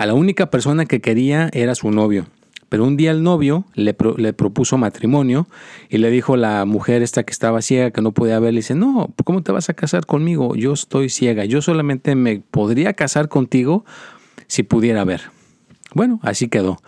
A 0.00 0.06
la 0.06 0.14
única 0.14 0.48
persona 0.48 0.86
que 0.86 1.02
quería 1.02 1.50
era 1.52 1.74
su 1.74 1.90
novio. 1.90 2.24
Pero 2.70 2.86
un 2.86 2.96
día 2.96 3.10
el 3.10 3.22
novio 3.22 3.66
le, 3.74 3.94
le, 4.16 4.32
propuso 4.32 4.78
matrimonio 4.78 5.46
y 5.90 5.98
le 5.98 6.10
dijo 6.10 6.38
la 6.38 6.64
mujer 6.64 7.02
esta 7.02 7.22
que 7.22 7.32
estaba 7.32 7.60
ciega, 7.60 7.90
que 7.90 8.00
no 8.00 8.12
podía 8.12 8.38
ver, 8.38 8.54
le 8.54 8.60
dice, 8.60 8.74
no, 8.74 9.12
¿cómo 9.24 9.42
te 9.42 9.52
vas 9.52 9.68
a 9.68 9.74
casar 9.74 10.06
conmigo? 10.06 10.56
Yo 10.56 10.72
estoy 10.72 11.10
ciega, 11.10 11.44
yo 11.44 11.60
solamente 11.60 12.14
me 12.14 12.40
podría 12.50 12.94
casar 12.94 13.28
contigo 13.28 13.84
si 14.46 14.62
pudiera 14.62 15.04
ver. 15.04 15.20
Bueno, 15.92 16.18
así 16.22 16.48
quedó. 16.48 16.80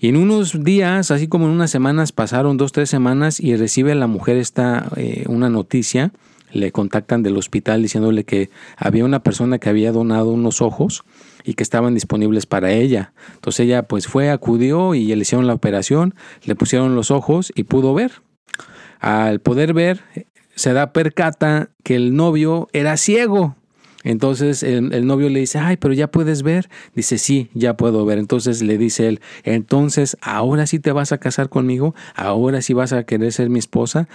Y 0.00 0.08
en 0.08 0.16
unos 0.16 0.64
días, 0.64 1.12
así 1.12 1.28
como 1.28 1.46
en 1.46 1.52
unas 1.52 1.70
semanas, 1.70 2.10
pasaron 2.10 2.56
dos, 2.56 2.72
tres 2.72 2.90
semanas 2.90 3.38
y 3.38 3.54
recibe 3.54 3.94
la 3.94 4.08
mujer 4.08 4.36
esta 4.36 4.90
eh, 4.96 5.26
una 5.28 5.48
noticia, 5.48 6.10
le 6.50 6.72
contactan 6.72 7.22
del 7.22 7.36
hospital 7.36 7.82
diciéndole 7.82 8.24
que 8.24 8.50
había 8.76 9.04
una 9.04 9.22
persona 9.22 9.60
que 9.60 9.68
había 9.68 9.92
donado 9.92 10.30
unos 10.30 10.60
ojos 10.60 11.04
y 11.44 11.54
que 11.54 11.62
estaban 11.62 11.94
disponibles 11.94 12.46
para 12.46 12.72
ella. 12.72 13.12
Entonces 13.34 13.60
ella 13.60 13.82
pues 13.84 14.06
fue, 14.06 14.30
acudió 14.30 14.94
y 14.94 15.06
le 15.14 15.22
hicieron 15.22 15.46
la 15.46 15.54
operación, 15.54 16.14
le 16.44 16.54
pusieron 16.54 16.94
los 16.94 17.10
ojos 17.10 17.52
y 17.54 17.64
pudo 17.64 17.94
ver. 17.94 18.12
Al 19.00 19.40
poder 19.40 19.74
ver, 19.74 20.02
se 20.54 20.72
da 20.72 20.92
percata 20.92 21.70
que 21.84 21.94
el 21.94 22.16
novio 22.16 22.68
era 22.72 22.96
ciego. 22.96 23.56
Entonces 24.08 24.62
el, 24.62 25.06
novio 25.06 25.28
le 25.28 25.40
dice, 25.40 25.58
ay, 25.58 25.76
pero 25.76 25.92
ya 25.92 26.10
puedes 26.10 26.42
ver. 26.42 26.70
Dice, 26.94 27.18
sí, 27.18 27.50
ya 27.52 27.76
puedo 27.76 28.06
ver. 28.06 28.16
Entonces 28.16 28.62
le 28.62 28.78
dice 28.78 29.06
él, 29.06 29.20
entonces 29.44 30.16
ahora 30.22 30.66
sí 30.66 30.78
te 30.78 30.92
vas 30.92 31.12
a 31.12 31.18
casar 31.18 31.50
conmigo, 31.50 31.94
ahora 32.14 32.62
sí 32.62 32.72
vas 32.72 32.94
a 32.94 33.04
querer 33.04 33.34
ser 33.34 33.50
mi 33.50 33.58
esposa. 33.58 34.08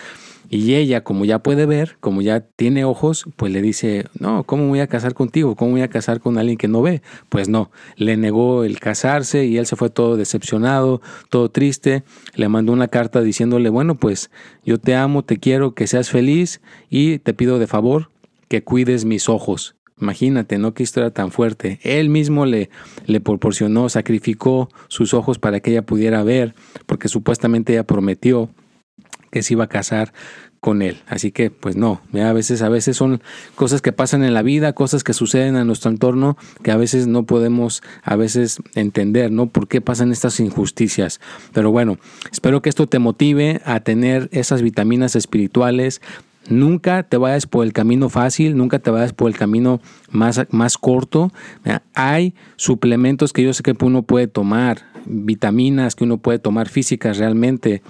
Y 0.50 0.74
ella, 0.74 1.04
como 1.04 1.26
ya 1.26 1.44
puede 1.44 1.68
ver, 1.68 1.98
como 2.00 2.24
ya 2.24 2.40
tiene 2.40 2.86
ojos, 2.86 3.26
pues 3.36 3.54
le 3.54 3.62
dice, 3.62 4.06
no, 4.20 4.46
¿cómo 4.46 4.68
voy 4.68 4.80
a 4.80 4.88
casar 4.88 5.14
contigo? 5.14 5.56
¿Cómo 5.56 5.74
voy 5.74 5.82
a 5.82 5.90
casar 5.90 6.22
con 6.22 6.40
alguien 6.40 6.58
que 6.58 6.68
no 6.68 6.82
ve? 6.82 7.04
Pues 7.30 7.48
no, 7.48 7.70
le 7.96 8.18
negó 8.18 8.64
el 8.64 8.80
casarse 8.80 9.46
y 9.46 9.60
él 9.60 9.68
se 9.68 9.76
fue 9.76 9.92
todo 9.92 10.18
decepcionado, 10.18 11.04
todo 11.30 11.50
triste. 11.50 12.04
Le 12.34 12.50
mandó 12.50 12.74
una 12.74 12.88
carta 12.88 13.22
diciéndole, 13.22 13.70
bueno, 13.70 13.94
pues 13.94 14.32
yo 14.66 14.80
te 14.80 14.96
amo, 14.96 15.22
te 15.24 15.38
quiero, 15.38 15.76
que 15.76 15.86
seas 15.86 16.10
feliz 16.10 16.62
y 16.90 17.20
te 17.20 17.36
pido 17.36 17.60
de 17.60 17.68
favor 17.68 18.10
que 18.48 18.64
cuides 18.64 19.06
mis 19.06 19.30
ojos. 19.30 19.76
Imagínate, 20.00 20.58
¿no? 20.58 20.74
Qué 20.74 20.84
historia 20.84 21.12
tan 21.12 21.32
fuerte. 21.32 21.80
Él 21.84 22.10
mismo 22.10 22.46
le, 22.46 22.70
le 23.06 23.22
proporcionó, 23.22 23.90
sacrificó 23.90 24.70
sus 24.88 25.14
ojos 25.14 25.40
para 25.40 25.60
que 25.60 25.72
ella 25.72 25.86
pudiera 25.86 26.24
ver, 26.24 26.56
porque 26.86 27.08
supuestamente 27.08 27.74
ella 27.74 27.86
prometió 27.86 28.50
que 29.32 29.44
se 29.44 29.54
iba 29.54 29.66
a 29.66 29.70
casar 29.70 30.14
con 30.64 30.82
él. 30.82 31.02
Así 31.08 31.32
que, 31.34 31.52
pues 31.52 31.76
no, 31.76 32.02
a 32.14 32.32
veces, 32.32 32.62
a 32.62 32.70
veces 32.70 32.96
son 32.96 33.22
cosas 33.54 33.82
que 33.82 33.92
pasan 33.92 34.24
en 34.24 34.34
la 34.34 34.44
vida, 34.44 34.72
cosas 34.72 35.04
que 35.04 35.12
suceden 35.12 35.58
a 35.58 35.66
nuestro 35.66 35.92
entorno 35.92 36.38
que 36.64 36.72
a 36.72 36.78
veces 36.78 37.06
no 37.06 37.26
podemos 37.26 37.84
a 38.02 38.16
veces 38.16 38.62
entender, 38.74 39.30
¿no? 39.30 39.50
¿Por 39.50 39.68
qué 39.68 39.82
pasan 39.82 40.14
estas 40.14 40.40
injusticias? 40.40 41.20
Pero 41.52 41.72
bueno, 41.72 41.98
espero 42.32 42.62
que 42.62 42.70
esto 42.70 42.88
te 42.88 42.98
motive 42.98 43.62
a 43.66 43.82
tener 43.82 44.30
esas 44.32 44.62
vitaminas 44.62 45.18
espirituales, 45.18 46.02
Nunca 46.50 47.04
te 47.04 47.18
vayas 47.18 47.48
por 47.48 47.66
el 47.66 47.74
camino 47.74 48.10
fácil, 48.10 48.58
nunca 48.58 48.80
te 48.80 48.92
vayas 48.92 49.14
por 49.14 49.30
el 49.30 49.38
camino 49.38 49.80
más, 50.12 50.42
más 50.50 50.78
corto. 50.78 51.32
Hay 51.94 52.34
suplementos 52.58 53.32
que 53.34 53.44
yo 53.44 53.54
sé 53.54 53.64
que 53.64 53.76
uno 53.82 54.04
puede 54.04 54.28
tomar, 54.28 54.80
vitaminas 55.06 55.96
que 55.96 56.04
uno 56.04 56.18
puede 56.18 56.40
tomar 56.40 56.70
físicas 56.70 57.18
realmente, 57.18 57.82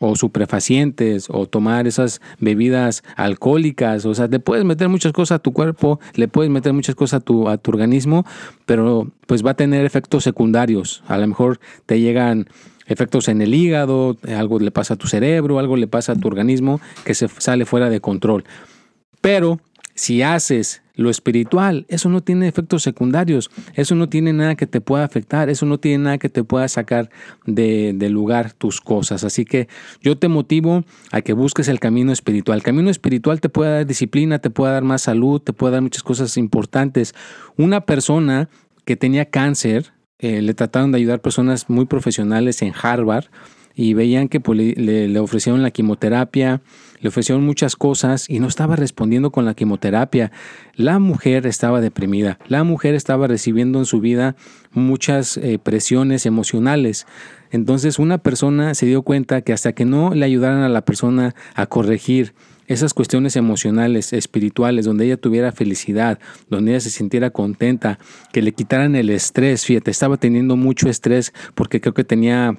o 0.00 0.16
suprefacientes, 0.16 1.28
o 1.30 1.46
tomar 1.46 1.86
esas 1.86 2.20
bebidas 2.38 3.02
alcohólicas. 3.16 4.04
O 4.04 4.14
sea, 4.14 4.26
le 4.26 4.40
puedes 4.40 4.64
meter 4.64 4.88
muchas 4.88 5.12
cosas 5.12 5.36
a 5.36 5.38
tu 5.38 5.52
cuerpo, 5.52 6.00
le 6.14 6.28
puedes 6.28 6.50
meter 6.50 6.72
muchas 6.72 6.94
cosas 6.94 7.20
a 7.20 7.24
tu, 7.24 7.48
a 7.48 7.58
tu 7.58 7.70
organismo, 7.70 8.26
pero 8.66 9.10
pues 9.26 9.44
va 9.44 9.52
a 9.52 9.54
tener 9.54 9.84
efectos 9.84 10.24
secundarios. 10.24 11.02
A 11.06 11.16
lo 11.18 11.26
mejor 11.26 11.60
te 11.86 12.00
llegan 12.00 12.48
efectos 12.86 13.28
en 13.28 13.42
el 13.42 13.54
hígado, 13.54 14.16
algo 14.36 14.58
le 14.58 14.70
pasa 14.70 14.94
a 14.94 14.96
tu 14.96 15.06
cerebro, 15.06 15.58
algo 15.58 15.76
le 15.76 15.86
pasa 15.86 16.12
a 16.12 16.16
tu 16.16 16.28
organismo 16.28 16.80
que 17.04 17.14
se 17.14 17.28
sale 17.28 17.64
fuera 17.64 17.90
de 17.90 18.00
control. 18.00 18.44
Pero 19.20 19.60
si 19.94 20.22
haces 20.22 20.82
lo 20.96 21.10
espiritual, 21.10 21.86
eso 21.88 22.08
no 22.08 22.20
tiene 22.20 22.46
efectos 22.46 22.82
secundarios, 22.82 23.50
eso 23.74 23.94
no 23.94 24.08
tiene 24.08 24.32
nada 24.32 24.54
que 24.54 24.66
te 24.66 24.80
pueda 24.80 25.04
afectar, 25.04 25.48
eso 25.48 25.66
no 25.66 25.78
tiene 25.78 26.04
nada 26.04 26.18
que 26.18 26.28
te 26.28 26.44
pueda 26.44 26.68
sacar 26.68 27.10
de, 27.46 27.96
lugar 28.10 28.52
tus 28.52 28.80
cosas. 28.80 29.24
Así 29.24 29.44
que 29.44 29.68
yo 30.02 30.16
te 30.16 30.28
motivo 30.28 30.84
a 31.10 31.20
que 31.20 31.32
busques 31.32 31.68
el 31.68 31.80
camino 31.80 32.12
espiritual. 32.12 32.58
El 32.58 32.62
camino 32.62 32.90
espiritual 32.90 33.40
te 33.40 33.48
puede 33.48 33.72
dar 33.72 33.86
disciplina, 33.86 34.38
te 34.38 34.50
puede 34.50 34.72
dar 34.72 34.84
más 34.84 35.02
salud, 35.02 35.40
te 35.40 35.52
puede 35.52 35.72
dar 35.72 35.82
muchas 35.82 36.02
cosas 36.02 36.36
importantes. 36.36 37.14
Una 37.56 37.80
persona 37.82 38.48
que 38.84 38.96
tenía 38.96 39.24
cáncer, 39.24 39.92
eh, 40.24 40.40
le 40.40 40.54
trataron 40.54 40.90
de 40.90 40.98
ayudar 40.98 41.20
personas 41.20 41.68
muy 41.68 41.84
profesionales 41.84 42.62
en 42.62 42.72
Harvard 42.80 43.26
y 43.74 43.94
veían 43.94 44.28
que 44.28 44.40
pues, 44.40 44.58
le, 44.58 45.18
ofrecieron 45.18 45.62
la 45.62 45.70
quimioterapia, 45.70 46.62
le 47.00 47.08
ofrecieron 47.08 47.44
muchas 47.44 47.76
cosas 47.76 48.30
y 48.30 48.38
no 48.38 48.46
estaba 48.46 48.76
respondiendo 48.76 49.30
con 49.30 49.44
la 49.44 49.54
quimioterapia. 49.54 50.30
La 50.74 50.98
mujer 50.98 51.46
estaba 51.46 51.80
deprimida, 51.80 52.38
la 52.46 52.64
mujer 52.64 52.94
estaba 52.94 53.26
recibiendo 53.26 53.78
en 53.78 53.84
su 53.84 54.00
vida 54.00 54.36
muchas 54.72 55.36
eh, 55.36 55.58
presiones 55.62 56.26
emocionales. 56.26 57.06
Entonces 57.50 57.98
una 57.98 58.18
persona 58.18 58.74
se 58.74 58.86
dio 58.86 59.02
cuenta 59.02 59.42
que 59.42 59.52
hasta 59.52 59.72
que 59.72 59.84
no 59.84 60.14
le 60.14 60.24
ayudaran 60.24 60.62
a 60.62 60.68
la 60.68 60.84
persona 60.84 61.34
a 61.54 61.66
corregir 61.66 62.34
esas 62.66 62.94
cuestiones 62.94 63.36
emocionales, 63.36 64.12
espirituales, 64.12 64.86
donde 64.86 65.04
ella 65.04 65.16
tuviera 65.16 65.52
felicidad, 65.52 66.18
donde 66.48 66.72
ella 66.72 66.80
se 66.80 66.90
sintiera 66.90 67.30
contenta, 67.30 67.98
que 68.32 68.40
le 68.42 68.52
quitaran 68.52 68.96
el 68.96 69.10
estrés. 69.10 69.64
Fíjate, 69.66 69.90
estaba 69.90 70.16
teniendo 70.16 70.56
mucho 70.56 70.88
estrés 70.88 71.32
porque 71.54 71.80
creo 71.80 71.92
que 71.92 72.04
tenía 72.04 72.58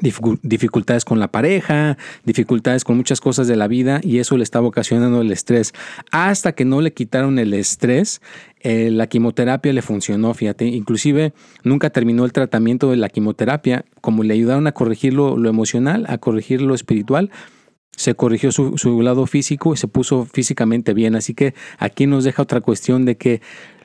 dificultades 0.00 1.04
con 1.04 1.18
la 1.18 1.28
pareja, 1.28 1.98
dificultades 2.24 2.84
con 2.84 2.96
muchas 2.96 3.20
cosas 3.20 3.46
de 3.46 3.56
la 3.56 3.68
vida 3.68 4.00
y 4.02 4.18
eso 4.18 4.36
le 4.36 4.42
estaba 4.42 4.66
ocasionando 4.66 5.20
el 5.20 5.30
estrés. 5.30 5.72
Hasta 6.10 6.52
que 6.52 6.64
no 6.64 6.80
le 6.80 6.92
quitaron 6.92 7.38
el 7.38 7.54
estrés, 7.54 8.22
eh, 8.60 8.90
la 8.90 9.06
quimioterapia 9.06 9.72
le 9.72 9.82
funcionó, 9.82 10.32
fíjate. 10.34 10.66
Inclusive 10.66 11.32
nunca 11.62 11.90
terminó 11.90 12.24
el 12.24 12.32
tratamiento 12.32 12.90
de 12.90 12.96
la 12.96 13.08
quimioterapia, 13.08 13.84
como 14.00 14.22
le 14.22 14.34
ayudaron 14.34 14.66
a 14.66 14.72
corregir 14.72 15.14
lo, 15.14 15.36
lo 15.36 15.50
emocional, 15.50 16.06
a 16.08 16.18
corregir 16.18 16.62
lo 16.62 16.74
espiritual, 16.74 17.30
se 17.96 18.14
corrigió 18.14 18.50
su, 18.52 19.02
lado 19.02 19.26
físico 19.26 19.74
y 19.74 19.76
se 19.76 19.88
puso 19.88 20.24
físicamente 20.24 20.94
bien. 20.94 21.14
Así 21.14 21.34
que 21.34 21.54
aquí 21.78 22.06
nos 22.06 22.24
deja 22.24 22.42
otra 22.42 22.60
cuestión 22.60 23.04
de 23.04 23.16
que 23.16 23.42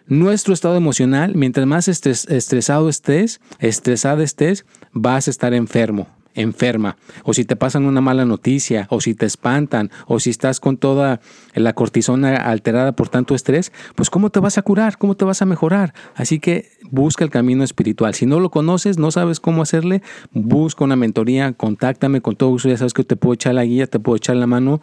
nuestro 0.07 0.53
estado 0.53 0.75
emocional, 0.75 1.35
mientras 1.35 1.67
más 1.67 1.87
estresado 1.87 2.89
estés, 2.89 3.39
estresada 3.59 4.23
estés, 4.23 4.65
vas 4.93 5.27
a 5.27 5.31
estar 5.31 5.53
enfermo 5.53 6.07
enferma, 6.37 6.97
o 7.23 7.33
si 7.33 7.43
te 7.43 7.55
pasan 7.55 7.85
una 7.85 7.99
mala 7.99 8.23
noticia, 8.23 8.87
o 8.89 9.01
si 9.01 9.15
te 9.15 9.25
espantan, 9.25 9.91
o 10.05 10.19
si 10.19 10.29
estás 10.29 10.59
con 10.59 10.77
toda 10.77 11.19
la 11.55 11.73
cortisona 11.73 12.37
alterada 12.37 12.93
por 12.93 13.09
tanto 13.09 13.35
estrés, 13.35 13.73
pues 13.95 14.09
¿cómo 14.09 14.29
te 14.29 14.39
vas 14.39 14.57
a 14.57 14.61
curar? 14.61 14.97
¿Cómo 14.97 15.15
te 15.15 15.25
vas 15.25 15.41
a 15.41 15.45
mejorar? 15.45 15.93
Así 16.15 16.39
que 16.39 16.69
busca 16.91 17.23
el 17.23 17.31
camino 17.31 17.63
espiritual. 17.63 18.13
Si 18.13 18.25
no 18.25 18.39
lo 18.39 18.51
conoces, 18.51 18.97
no 18.99 19.11
sabes 19.11 19.39
cómo 19.39 19.63
hacerle, 19.63 20.03
busca 20.31 20.83
una 20.83 20.95
mentoría, 20.95 21.53
contáctame 21.53 22.21
con 22.21 22.35
todo 22.35 22.51
gusto, 22.51 22.69
ya 22.69 22.77
sabes 22.77 22.93
que 22.93 23.03
te 23.03 23.15
puedo 23.15 23.33
echar 23.33 23.55
la 23.55 23.65
guía, 23.65 23.87
te 23.87 23.99
puedo 23.99 24.15
echar 24.15 24.35
la 24.35 24.47
mano 24.47 24.79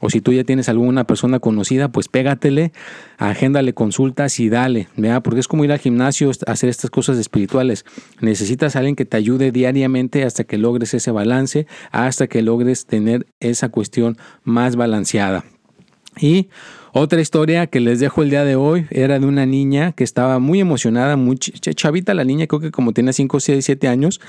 o 0.00 0.10
si 0.10 0.20
tú 0.20 0.32
ya 0.32 0.44
tienes 0.44 0.68
alguna 0.68 1.04
persona 1.04 1.40
conocida, 1.40 1.88
pues 1.88 2.08
pégatele, 2.08 2.72
agéndale 3.16 3.74
consultas 3.74 4.38
y 4.40 4.48
dale, 4.48 4.88
¿verdad? 4.96 5.22
Porque 5.22 5.40
es 5.40 5.48
como 5.48 5.64
ir 5.64 5.72
al 5.72 5.78
gimnasio 5.78 6.30
hacer 6.46 6.68
estas 6.68 6.90
cosas 6.90 7.18
espirituales. 7.18 7.84
Necesitas 8.20 8.76
a 8.76 8.80
alguien 8.80 8.96
que 8.96 9.04
te 9.04 9.16
ayude 9.16 9.52
diariamente 9.52 10.24
hasta 10.24 10.44
que 10.44 10.58
logres 10.58 10.94
ese 10.94 11.10
balance, 11.10 11.66
hasta 11.90 12.26
que 12.26 12.42
logres 12.42 12.86
tener 12.86 13.26
esa 13.40 13.68
cuestión 13.68 14.16
más 14.44 14.76
balanceada. 14.76 15.44
Y 16.20 16.48
otra 16.92 17.20
historia 17.20 17.66
que 17.66 17.80
les 17.80 18.00
dejo 18.00 18.22
el 18.22 18.30
día 18.30 18.44
de 18.44 18.56
hoy 18.56 18.86
era 18.90 19.18
de 19.18 19.26
una 19.26 19.46
niña 19.46 19.92
que 19.92 20.04
estaba 20.04 20.38
muy 20.38 20.60
emocionada, 20.60 21.16
muy 21.16 21.38
chavita 21.38 22.14
la 22.14 22.24
niña, 22.24 22.46
creo 22.46 22.60
que 22.60 22.70
como 22.70 22.92
tenía 22.92 23.12
5, 23.12 23.40
6, 23.40 23.64
7 23.64 23.88
años, 23.88 24.20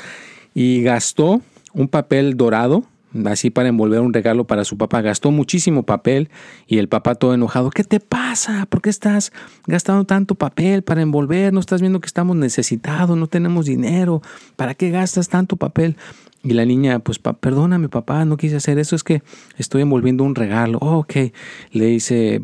y 0.54 0.84
gastó 0.84 1.42
un 1.74 1.88
papel 1.88 2.38
dorado 2.38 2.84
así 3.26 3.50
para 3.50 3.70
envolver 3.70 4.00
un 4.02 4.14
regalo 4.14 4.46
para 4.46 4.64
su 4.64 4.78
papá. 4.78 5.02
Gastó 5.02 5.32
muchísimo 5.32 5.84
papel 5.84 6.30
y 6.68 6.78
el 6.78 6.88
papá 6.88 7.16
todo 7.16 7.34
enojado. 7.34 7.70
¿Qué 7.70 7.84
te 7.84 8.00
pasa? 8.00 8.66
¿Por 8.68 8.82
qué 8.82 8.90
estás 8.90 9.32
gastando 9.68 10.06
tanto 10.06 10.36
papel 10.36 10.84
para 10.84 11.02
envolver? 11.02 11.54
¿No 11.54 11.60
estás 11.60 11.82
viendo 11.82 12.00
que 12.00 12.08
estamos 12.08 12.36
necesitados? 12.36 13.18
No 13.18 13.28
tenemos 13.28 13.66
dinero. 13.66 14.22
¿Para 14.56 14.74
qué 14.74 14.90
gastas 14.90 15.30
tanto 15.30 15.56
papel? 15.56 15.96
Y 16.42 16.54
la 16.54 16.64
niña, 16.64 17.00
pues 17.00 17.20
perdóname 17.20 17.90
papá, 17.90 18.24
no 18.24 18.38
quise 18.38 18.56
hacer 18.56 18.80
eso, 18.80 18.96
es 18.96 19.04
que 19.04 19.22
estoy 19.58 19.82
envolviendo 19.82 20.24
un 20.24 20.36
regalo. 20.36 20.78
Oh, 20.80 21.00
ok, 21.00 21.16
le 21.72 21.86
dice 21.86 22.42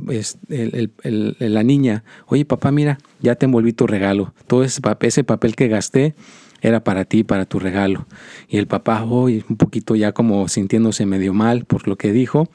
la 1.39 1.63
niña, 1.63 2.03
oye 2.25 2.43
papá, 2.43 2.71
mira, 2.71 2.97
ya 3.21 3.35
te 3.35 3.45
envolví 3.45 3.71
tu 3.71 3.87
regalo. 3.87 4.33
Todo 4.47 4.65
ese 4.65 4.81
ese 4.99 5.23
papel 5.23 5.55
que 5.55 5.69
gasté 5.69 6.13
era 6.61 6.83
para 6.83 7.05
ti, 7.05 7.23
para 7.23 7.45
tu 7.45 7.59
regalo. 7.59 8.05
Y 8.47 8.57
el 8.57 8.67
papá, 8.67 9.03
hoy 9.03 9.43
un 9.49 9.57
poquito 9.57 9.95
ya 9.95 10.11
como 10.11 10.47
sintiéndose 10.47 11.05
medio 11.05 11.33
mal 11.33 11.65
por 11.65 11.87
lo 11.87 11.95
que 11.97 12.11
dijo, 12.11 12.49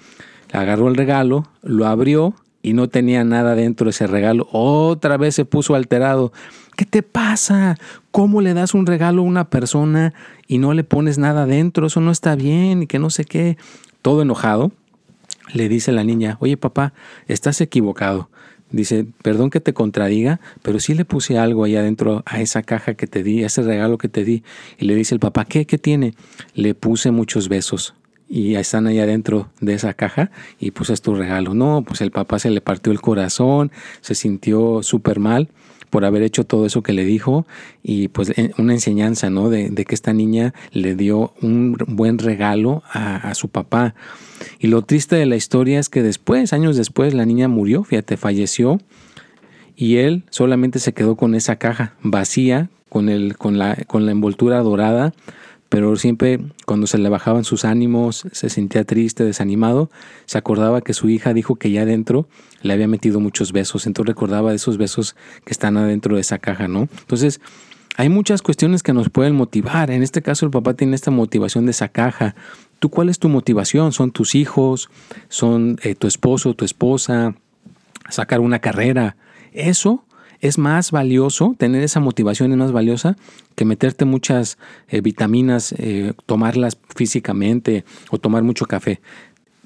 agarró 0.53 0.89
el 0.89 0.97
regalo, 0.97 1.47
lo 1.63 1.87
abrió 1.87 2.35
y 2.63 2.73
no 2.73 2.89
tenía 2.89 3.25
nada 3.25 3.55
dentro 3.55 3.87
de 3.87 3.91
ese 3.91 4.07
regalo. 4.07 4.49
Otra 4.53 5.17
vez 5.17 5.35
se 5.35 5.45
puso 5.45 5.75
alterado. 5.75 6.33
¿Qué 6.77 6.85
te 6.85 7.03
pasa? 7.03 7.77
¿Cómo 8.11 8.41
le 8.41 8.55
das 8.55 8.75
un 8.75 8.87
regalo 8.87 9.23
a 9.23 9.27
una 9.27 9.51
persona 9.51 10.15
y 10.47 10.59
no 10.59 10.75
le 10.75 10.85
pones 10.85 11.19
nada 11.19 11.47
dentro? 11.47 11.87
Eso 11.87 12.01
no 12.01 12.11
está 12.11 12.35
bien 12.37 12.83
y 12.83 12.87
que 12.87 12.99
no 12.99 13.11
sé 13.11 13.25
qué. 13.25 13.57
Todo 14.03 14.23
enojado, 14.23 14.73
le 15.53 15.69
dice 15.69 15.93
la 15.93 16.05
niña, 16.05 16.37
oye 16.41 16.57
papá, 16.57 16.93
estás 17.29 17.61
equivocado. 17.61 18.31
Dice, 18.71 19.07
perdón 19.23 19.51
que 19.51 19.61
te 19.61 19.73
contradiga, 19.75 20.41
pero 20.63 20.79
sí 20.79 20.95
le 20.95 21.05
puse 21.05 21.39
algo 21.39 21.65
ahí 21.65 21.77
adentro 21.77 22.23
a 22.27 22.41
esa 22.41 22.63
caja 22.63 22.95
que 22.95 23.07
te 23.07 23.23
di, 23.23 23.43
a 23.43 23.47
ese 23.47 23.63
regalo 23.63 23.99
que 23.99 24.09
te 24.09 24.25
di. 24.25 24.45
Y 24.79 24.87
le 24.87 24.95
dice 24.95 25.15
el 25.15 25.21
papá, 25.21 25.45
¿qué? 25.45 25.67
¿Qué 25.67 25.79
tiene? 25.79 26.15
Le 26.55 26.75
puse 26.75 27.11
muchos 27.11 27.49
besos. 27.49 27.95
Y 28.29 28.55
están 28.55 28.87
ahí 28.87 29.01
adentro 29.01 29.51
de 29.61 29.75
esa 29.75 29.93
caja 29.95 30.31
y 30.61 30.71
puse 30.71 30.95
tu 30.99 31.17
regalo. 31.17 31.53
No, 31.53 31.83
pues 31.85 32.01
el 32.01 32.13
papá 32.13 32.39
se 32.39 32.51
le 32.51 32.61
partió 32.61 32.93
el 32.93 33.01
corazón, 33.01 33.73
se 34.03 34.15
sintió 34.15 34.85
súper 34.85 35.19
mal 35.19 35.49
por 35.91 36.05
haber 36.05 36.23
hecho 36.23 36.45
todo 36.45 36.67
eso 36.67 36.83
que 36.83 36.93
le 36.93 37.05
dijo 37.05 37.47
y 37.83 38.09
pues 38.09 38.33
una 38.57 38.73
enseñanza, 38.73 39.29
¿no? 39.29 39.51
De, 39.51 39.71
que 39.85 39.95
esta 39.95 40.13
niña 40.13 40.55
le 40.73 40.95
dio 40.95 41.35
un 41.43 41.77
buen 41.87 42.19
regalo 42.19 42.83
a, 42.93 43.17
a 43.17 43.35
su 43.35 43.49
papá. 43.49 43.95
Y 44.59 44.69
lo 44.69 44.83
triste 44.83 45.17
de 45.17 45.27
la 45.27 45.37
historia 45.37 45.79
es 45.79 45.89
que 45.89 46.03
después, 46.03 46.53
años 46.53 46.77
después, 46.77 47.13
la 47.13 47.27
niña 47.27 47.49
murió, 47.49 47.85
fíjate, 47.85 48.17
falleció 48.17 48.79
y 49.81 49.97
él 49.97 50.25
solamente 50.29 50.79
se 50.79 50.93
quedó 50.93 51.17
con 51.17 51.35
esa 51.35 51.57
caja 51.57 51.95
vacía, 52.03 52.69
con, 52.91 53.09
el, 53.09 53.39
con, 53.39 53.59
la, 53.59 53.77
con 53.87 54.05
la 54.05 54.13
envoltura 54.13 54.59
dorada, 54.61 55.15
pero 55.71 55.97
siempre 55.97 56.41
cuando 56.67 56.87
se 56.87 56.99
le 56.99 57.09
bajaban 57.09 57.45
sus 57.45 57.65
ánimos, 57.65 58.27
se 58.33 58.51
sentía 58.51 58.85
triste, 58.85 59.25
desanimado, 59.25 59.91
se 60.27 60.37
acordaba 60.37 60.83
que 60.83 60.93
su 60.93 61.09
hija 61.09 61.33
dijo 61.33 61.57
que 61.57 61.71
ya 61.71 61.83
adentro 61.83 62.29
le 62.61 62.75
había 62.75 62.87
metido 62.87 63.19
muchos 63.21 63.53
besos, 63.53 63.87
entonces 63.87 64.15
recordaba 64.15 64.53
esos 64.53 64.77
besos 64.77 65.17
que 65.47 65.53
están 65.53 65.79
adentro 65.79 66.17
de 66.17 66.21
esa 66.21 66.39
caja, 66.39 66.69
¿no? 66.69 66.89
Entonces, 67.01 67.41
hay 67.97 68.11
muchas 68.11 68.43
cuestiones 68.43 68.83
que 68.83 68.93
nos 68.93 69.09
pueden 69.09 69.35
motivar. 69.35 69.91
En 69.91 70.03
este 70.03 70.23
caso, 70.23 70.45
el 70.45 70.53
papá 70.53 70.75
tiene 70.75 70.95
esta 70.95 71.11
motivación 71.11 71.65
de 71.65 71.73
esa 71.73 71.89
caja, 71.89 72.35
¿Tú 72.81 72.89
cuál 72.89 73.11
es 73.11 73.19
tu 73.19 73.29
motivación? 73.29 73.93
¿Son 73.93 74.11
tus 74.11 74.35
hijos? 74.35 74.89
¿Son 75.29 75.79
eh, 75.83 75.95
tu 75.95 76.07
esposo, 76.07 76.55
tu 76.55 76.65
esposa? 76.65 77.35
¿Sacar 78.09 78.41
una 78.41 78.59
carrera? 78.59 79.17
Eso 79.53 80.03
es 80.41 80.59
más 80.59 80.91
valioso, 80.91 81.55
tener 81.59 81.83
esa 81.83 82.01
motivación 82.01 82.53
es 82.53 82.59
más 82.59 82.73
valiosa 82.73 83.17
que 83.55 83.65
meterte 83.65 84.05
muchas 84.05 84.59
eh, 84.89 85.01
vitaminas, 85.01 85.75
eh, 85.79 86.15
tomarlas 86.27 86.79
físicamente 86.95 87.85
o 88.11 88.19
tomar 88.19 88.43
mucho 88.43 88.67
café 88.67 89.01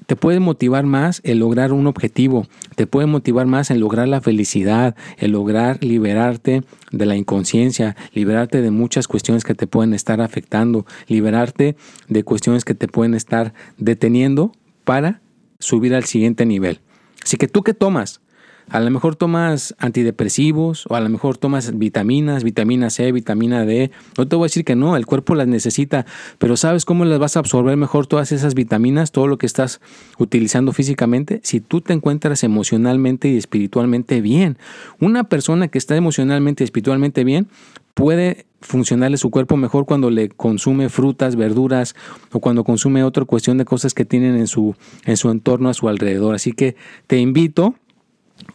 te 0.05 0.15
puede 0.15 0.39
motivar 0.39 0.85
más 0.85 1.21
el 1.23 1.39
lograr 1.39 1.71
un 1.71 1.87
objetivo, 1.87 2.47
te 2.75 2.87
puede 2.87 3.07
motivar 3.07 3.47
más 3.47 3.71
en 3.71 3.79
lograr 3.79 4.07
la 4.07 4.21
felicidad, 4.21 4.95
el 5.17 5.31
lograr 5.31 5.83
liberarte 5.83 6.63
de 6.91 7.05
la 7.05 7.15
inconsciencia, 7.15 7.95
liberarte 8.13 8.61
de 8.61 8.71
muchas 8.71 9.07
cuestiones 9.07 9.43
que 9.43 9.55
te 9.55 9.67
pueden 9.67 9.93
estar 9.93 10.21
afectando, 10.21 10.85
liberarte 11.07 11.75
de 12.07 12.23
cuestiones 12.23 12.65
que 12.65 12.75
te 12.75 12.87
pueden 12.87 13.13
estar 13.13 13.53
deteniendo 13.77 14.51
para 14.83 15.21
subir 15.59 15.95
al 15.95 16.05
siguiente 16.05 16.45
nivel. 16.45 16.81
Así 17.23 17.37
que 17.37 17.47
tú 17.47 17.63
qué 17.63 17.73
tomas? 17.73 18.21
A 18.69 18.79
lo 18.79 18.89
mejor 18.89 19.15
tomas 19.15 19.75
antidepresivos 19.77 20.85
o 20.89 20.95
a 20.95 20.99
lo 20.99 21.09
mejor 21.09 21.37
tomas 21.37 21.77
vitaminas, 21.77 22.43
vitamina 22.43 22.89
C, 22.89 23.11
vitamina 23.11 23.65
D. 23.65 23.91
No 24.17 24.27
te 24.27 24.35
voy 24.35 24.45
a 24.45 24.47
decir 24.47 24.65
que 24.65 24.75
no, 24.75 24.97
el 24.97 25.05
cuerpo 25.05 25.35
las 25.35 25.47
necesita, 25.47 26.05
pero 26.39 26.57
¿sabes 26.57 26.83
cómo 26.83 27.05
las 27.05 27.19
vas 27.19 27.35
a 27.35 27.39
absorber 27.39 27.77
mejor 27.77 28.07
todas 28.07 28.31
esas 28.31 28.55
vitaminas, 28.55 29.11
todo 29.11 29.27
lo 29.27 29.37
que 29.37 29.45
estás 29.45 29.81
utilizando 30.17 30.71
físicamente? 30.71 31.39
Si 31.43 31.61
tú 31.61 31.81
te 31.81 31.93
encuentras 31.93 32.43
emocionalmente 32.43 33.29
y 33.29 33.37
espiritualmente 33.37 34.21
bien. 34.21 34.57
Una 34.99 35.25
persona 35.25 35.67
que 35.67 35.77
está 35.77 35.95
emocionalmente 35.95 36.63
y 36.63 36.65
espiritualmente 36.65 37.23
bien 37.23 37.47
puede 37.93 38.45
funcionarle 38.61 39.17
su 39.17 39.29
cuerpo 39.29 39.57
mejor 39.57 39.85
cuando 39.85 40.09
le 40.09 40.29
consume 40.29 40.89
frutas, 40.89 41.35
verduras 41.35 41.95
o 42.31 42.39
cuando 42.39 42.63
consume 42.63 43.03
otra 43.03 43.25
cuestión 43.25 43.57
de 43.57 43.65
cosas 43.65 43.93
que 43.93 44.05
tienen 44.05 44.35
en 44.35 44.47
su, 44.47 44.75
en 45.05 45.17
su 45.17 45.29
entorno 45.29 45.69
a 45.69 45.73
su 45.73 45.87
alrededor. 45.87 46.35
Así 46.35 46.51
que 46.51 46.75
te 47.07 47.19
invito 47.19 47.75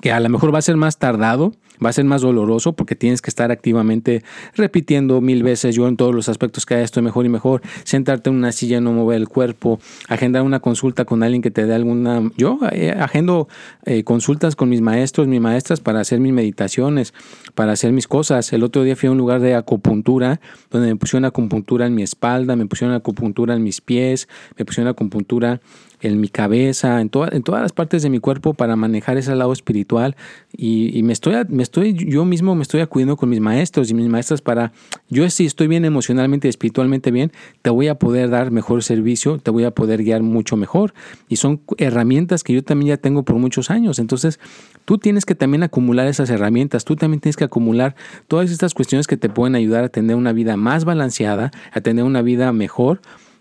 que 0.00 0.12
a 0.12 0.20
lo 0.20 0.28
mejor 0.28 0.54
va 0.54 0.58
a 0.58 0.62
ser 0.62 0.76
más 0.76 0.98
tardado, 0.98 1.52
va 1.84 1.90
a 1.90 1.92
ser 1.92 2.04
más 2.04 2.22
doloroso 2.22 2.72
porque 2.72 2.94
tienes 2.94 3.22
que 3.22 3.30
estar 3.30 3.50
activamente 3.50 4.22
repitiendo 4.54 5.20
mil 5.20 5.42
veces. 5.42 5.74
Yo 5.74 5.88
en 5.88 5.96
todos 5.96 6.14
los 6.14 6.28
aspectos 6.28 6.66
que 6.66 6.80
estoy 6.82 7.02
mejor 7.02 7.26
y 7.26 7.28
mejor, 7.28 7.62
sentarte 7.84 8.30
en 8.30 8.36
una 8.36 8.52
silla, 8.52 8.80
no 8.80 8.92
mover 8.92 9.16
el 9.16 9.28
cuerpo, 9.28 9.80
agendar 10.08 10.42
una 10.42 10.60
consulta 10.60 11.04
con 11.04 11.22
alguien 11.22 11.42
que 11.42 11.50
te 11.50 11.66
dé 11.66 11.74
alguna... 11.74 12.22
Yo 12.36 12.58
eh, 12.72 12.94
agendo 12.98 13.48
eh, 13.84 14.04
consultas 14.04 14.56
con 14.56 14.68
mis 14.68 14.80
maestros, 14.80 15.26
mis 15.26 15.40
maestras 15.40 15.80
para 15.80 16.00
hacer 16.00 16.20
mis 16.20 16.32
meditaciones, 16.32 17.14
para 17.54 17.72
hacer 17.72 17.92
mis 17.92 18.06
cosas. 18.06 18.52
El 18.52 18.62
otro 18.62 18.82
día 18.82 18.96
fui 18.96 19.08
a 19.08 19.12
un 19.12 19.18
lugar 19.18 19.40
de 19.40 19.54
acupuntura 19.54 20.40
donde 20.70 20.88
me 20.88 20.96
pusieron 20.96 21.24
acupuntura 21.24 21.86
en 21.86 21.94
mi 21.94 22.02
espalda, 22.02 22.56
me 22.56 22.66
pusieron 22.66 22.94
acupuntura 22.94 23.54
en 23.54 23.62
mis 23.62 23.80
pies, 23.80 24.28
me 24.56 24.64
pusieron 24.64 24.88
acupuntura 24.88 25.60
en 26.00 26.20
mi 26.20 26.28
cabeza, 26.28 27.00
en, 27.00 27.10
en 27.32 27.42
todas 27.42 27.62
las 27.62 27.72
partes 27.72 28.02
de 28.02 28.10
mi 28.10 28.20
cuerpo 28.20 28.54
para 28.54 28.76
manejar 28.76 29.18
ese 29.18 29.34
lado 29.34 29.52
espiritual. 29.52 30.16
Y, 30.56 31.02
me, 31.02 31.12
estoy, 31.12 31.34
estoy, 31.62 31.94
yo 31.94 32.24
mismo 32.24 32.54
me 32.54 32.62
estoy 32.62 32.80
acudiendo 32.80 33.16
con 33.16 33.28
mis 33.28 33.40
maestros 33.40 33.90
y 33.90 33.94
mis 33.94 34.08
maestras 34.08 34.42
para, 34.42 34.72
yo 35.08 35.28
si 35.30 35.46
estoy 35.46 35.66
bien 35.66 35.84
emocionalmente 35.84 36.48
espiritualmente 36.48 37.10
bien, 37.10 37.32
te 37.62 37.70
voy 37.70 37.88
a 37.88 37.96
poder 37.96 38.30
dar 38.30 38.50
mejor 38.50 38.82
servicio, 38.82 39.38
te 39.38 39.50
voy 39.50 39.64
a 39.64 39.70
poder 39.70 40.02
guiar 40.02 40.22
mucho 40.22 40.56
mejor 40.56 40.94
y 41.28 41.36
son 41.36 41.60
herramientas 41.78 42.44
que 42.44 42.52
yo 42.52 42.62
también 42.62 42.88
ya 42.90 42.96
tengo 42.96 43.22
por 43.22 43.36
muchos 43.36 43.70
años, 43.70 43.98
entonces 43.98 44.40
tú 44.84 44.98
tienes 44.98 45.24
que 45.24 45.34
también 45.34 45.62
acumular 45.62 46.06
esas 46.06 46.30
herramientas, 46.30 46.84
tú 46.84 46.96
también 46.96 47.20
tienes 47.20 47.36
que 47.36 47.44
acumular 47.44 47.96
todas 48.28 48.50
estas 48.50 48.74
cuestiones 48.74 49.06
que 49.06 49.16
te 49.16 49.28
pueden 49.28 49.54
ayudar 49.54 49.84
a 49.84 49.88
tener 49.88 50.16
una 50.16 50.32
vida 50.32 50.56
más 50.56 50.84
balanceada, 50.84 51.50
a 51.72 51.80
tener 51.80 52.04
una 52.04 52.22
vida 52.22 52.52
mejor, 52.52 53.00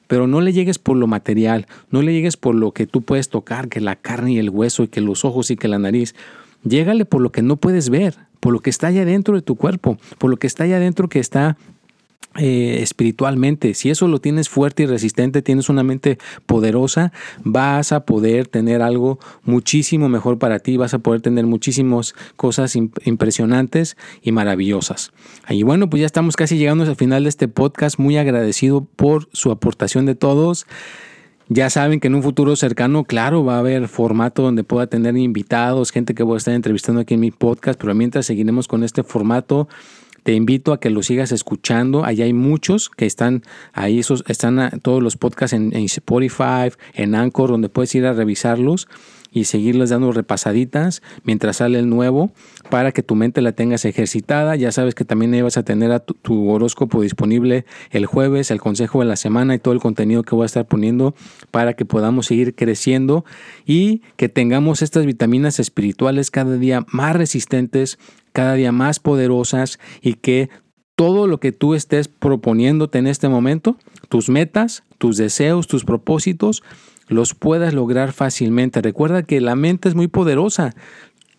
pero 0.09 0.25
no 0.25 0.41
le 0.41 0.53
llegues 0.53 0.79
por 0.79 0.97
lo 0.97 1.05
material, 1.05 1.67
no 1.91 2.01
le 2.01 2.11
llegues 2.13 2.35
por 2.35 2.55
lo 2.55 2.71
que 2.71 2.87
tú 2.87 3.03
puedes 3.03 3.29
tocar, 3.29 3.69
que 3.69 3.79
la 3.79 3.95
carne 3.95 4.33
y 4.33 4.39
el 4.39 4.49
hueso 4.49 4.81
y 4.81 4.87
que 4.87 5.01
los 5.01 5.23
ojos 5.23 5.51
y 5.51 5.55
que 5.55 5.67
la 5.67 5.77
nariz. 5.77 6.15
Llégale 6.63 7.05
por 7.05 7.21
lo 7.21 7.31
que 7.31 7.41
no 7.41 7.57
puedes 7.57 7.89
ver, 7.89 8.15
por 8.39 8.53
lo 8.53 8.59
que 8.59 8.69
está 8.69 8.87
allá 8.87 9.05
dentro 9.05 9.35
de 9.35 9.41
tu 9.41 9.55
cuerpo, 9.55 9.97
por 10.17 10.29
lo 10.29 10.37
que 10.37 10.47
está 10.47 10.63
allá 10.63 10.79
dentro 10.79 11.09
que 11.09 11.19
está 11.19 11.57
eh, 12.37 12.77
espiritualmente. 12.81 13.73
Si 13.73 13.89
eso 13.89 14.07
lo 14.07 14.19
tienes 14.19 14.49
fuerte 14.49 14.83
y 14.83 14.85
resistente, 14.85 15.41
tienes 15.41 15.67
una 15.67 15.81
mente 15.81 16.19
poderosa, 16.45 17.11
vas 17.43 17.91
a 17.91 18.05
poder 18.05 18.47
tener 18.47 18.83
algo 18.83 19.19
muchísimo 19.43 20.09
mejor 20.09 20.37
para 20.37 20.59
ti, 20.59 20.77
vas 20.77 20.93
a 20.93 20.99
poder 20.99 21.21
tener 21.21 21.47
muchísimas 21.47 22.13
cosas 22.35 22.75
impresionantes 22.75 23.97
y 24.21 24.31
maravillosas. 24.31 25.11
Y 25.49 25.63
bueno, 25.63 25.89
pues 25.89 26.01
ya 26.01 26.05
estamos 26.05 26.35
casi 26.35 26.57
llegando 26.57 26.83
al 26.83 26.95
final 26.95 27.23
de 27.23 27.29
este 27.29 27.47
podcast, 27.47 27.97
muy 27.97 28.17
agradecido 28.17 28.85
por 28.95 29.27
su 29.33 29.49
aportación 29.49 30.05
de 30.05 30.13
todos. 30.13 30.67
Ya 31.51 31.71
saben 31.71 31.99
que 31.99 32.07
en 32.07 32.13
un 32.13 32.21
futuro 32.21 32.55
cercano, 32.55 33.05
claro, 33.05 33.43
va 33.43 33.55
a 33.55 33.59
haber 33.59 33.87
formato 33.87 34.43
donde 34.43 34.63
pueda 34.63 34.85
tener 34.85 35.17
invitados, 35.17 35.89
gente 35.91 36.13
que 36.13 36.21
voy 36.21 36.35
a 36.35 36.37
estar 36.37 36.53
entrevistando 36.53 37.01
aquí 37.01 37.15
en 37.15 37.21
mi 37.21 37.31
podcast, 37.31 37.79
pero 37.81 37.95
mientras 37.95 38.27
seguiremos 38.27 38.67
con 38.67 38.83
este 38.83 39.01
formato 39.01 39.67
te 40.21 40.33
invito 40.33 40.73
a 40.73 40.79
que 40.79 40.91
lo 40.91 41.01
sigas 41.01 41.31
escuchando. 41.31 42.05
Allá 42.05 42.25
hay 42.25 42.33
muchos 42.33 42.89
que 42.89 43.07
están 43.07 43.41
ahí, 43.73 43.97
esos, 43.97 44.23
están 44.27 44.79
todos 44.83 45.01
los 45.01 45.17
podcasts 45.17 45.53
en, 45.53 45.75
en 45.75 45.85
Spotify, 45.85 46.71
en 46.93 47.15
Anchor, 47.15 47.49
donde 47.49 47.67
puedes 47.69 47.95
ir 47.95 48.05
a 48.05 48.13
revisarlos 48.13 48.87
y 49.31 49.45
seguirles 49.45 49.89
dando 49.89 50.11
repasaditas 50.11 51.01
mientras 51.23 51.57
sale 51.57 51.79
el 51.79 51.89
nuevo 51.89 52.31
para 52.69 52.91
que 52.91 53.03
tu 53.03 53.15
mente 53.15 53.41
la 53.41 53.51
tengas 53.51 53.85
ejercitada. 53.85 54.55
Ya 54.55 54.71
sabes 54.71 54.95
que 54.95 55.05
también 55.05 55.33
ahí 55.33 55.41
vas 55.41 55.57
a 55.57 55.63
tener 55.63 55.91
a 55.91 55.99
tu, 55.99 56.13
tu, 56.13 56.49
horóscopo 56.49 57.01
disponible 57.01 57.65
el 57.91 58.05
jueves, 58.05 58.51
el 58.51 58.61
consejo 58.61 58.99
de 58.99 59.05
la 59.05 59.15
semana 59.15 59.55
y 59.55 59.59
todo 59.59 59.73
el 59.73 59.79
contenido 59.79 60.23
que 60.23 60.35
voy 60.35 60.43
a 60.43 60.45
estar 60.47 60.67
poniendo 60.67 61.15
para 61.51 61.73
que 61.73 61.85
podamos 61.85 62.27
seguir 62.27 62.55
creciendo 62.55 63.25
y 63.65 64.01
que 64.15 64.29
tengamos 64.29 64.81
estas 64.81 65.05
vitaminas 65.05 65.59
espirituales 65.59 66.31
cada 66.31 66.57
día 66.57 66.85
más 66.91 67.15
resistentes, 67.15 67.99
cada 68.33 68.53
día 68.53 68.71
más 68.71 68.99
poderosas 68.99 69.79
y 70.01 70.15
que 70.15 70.49
todo 70.95 71.27
lo 71.27 71.39
que 71.39 71.53
tú 71.53 71.75
estés 71.75 72.09
proponiéndote 72.09 72.97
en 72.97 73.07
este 73.07 73.29
momento, 73.29 73.77
tus 74.09 74.29
metas, 74.29 74.83
tus 74.97 75.15
deseos, 75.15 75.67
tus 75.67 75.85
propósitos, 75.85 76.61
los 77.09 77.33
puedas 77.33 77.73
lograr 77.73 78.13
fácilmente. 78.13 78.81
Recuerda 78.81 79.23
que 79.23 79.41
la 79.41 79.55
mente 79.55 79.89
es 79.89 79.95
muy 79.95 80.07
poderosa. 80.07 80.73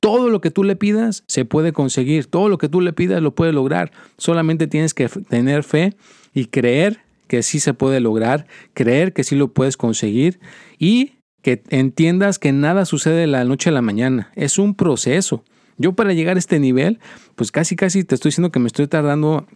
Todo 0.00 0.28
lo 0.28 0.40
que 0.40 0.50
tú 0.50 0.64
le 0.64 0.76
pidas 0.76 1.24
se 1.26 1.44
puede 1.44 1.72
conseguir. 1.72 2.26
Todo 2.26 2.48
lo 2.48 2.58
que 2.58 2.68
tú 2.68 2.80
le 2.80 2.92
pidas 2.92 3.22
lo 3.22 3.34
puede 3.34 3.52
lograr. 3.52 3.92
Solamente 4.18 4.66
tienes 4.66 4.92
que 4.92 5.08
tener 5.08 5.62
fe 5.62 5.94
y 6.34 6.46
creer 6.46 7.00
que 7.28 7.42
sí 7.42 7.60
se 7.60 7.74
puede 7.74 8.00
lograr, 8.00 8.46
creer 8.74 9.12
que 9.12 9.24
sí 9.24 9.36
lo 9.36 9.48
puedes 9.48 9.76
conseguir 9.76 10.40
y 10.78 11.12
que 11.42 11.62
entiendas 11.70 12.38
que 12.38 12.52
nada 12.52 12.84
sucede 12.84 13.20
de 13.20 13.26
la 13.28 13.44
noche 13.44 13.70
a 13.70 13.72
la 13.72 13.82
mañana. 13.82 14.32
Es 14.34 14.58
un 14.58 14.74
proceso. 14.74 15.44
Yo 15.78 15.94
para 15.94 16.12
llegar 16.12 16.36
a 16.36 16.40
este 16.40 16.58
nivel, 16.58 16.98
pues 17.36 17.52
casi 17.52 17.76
casi 17.76 18.04
te 18.04 18.14
estoy 18.14 18.30
diciendo 18.30 18.50
que 18.50 18.58
me 18.58 18.66
estoy 18.66 18.86
tardando 18.86 19.46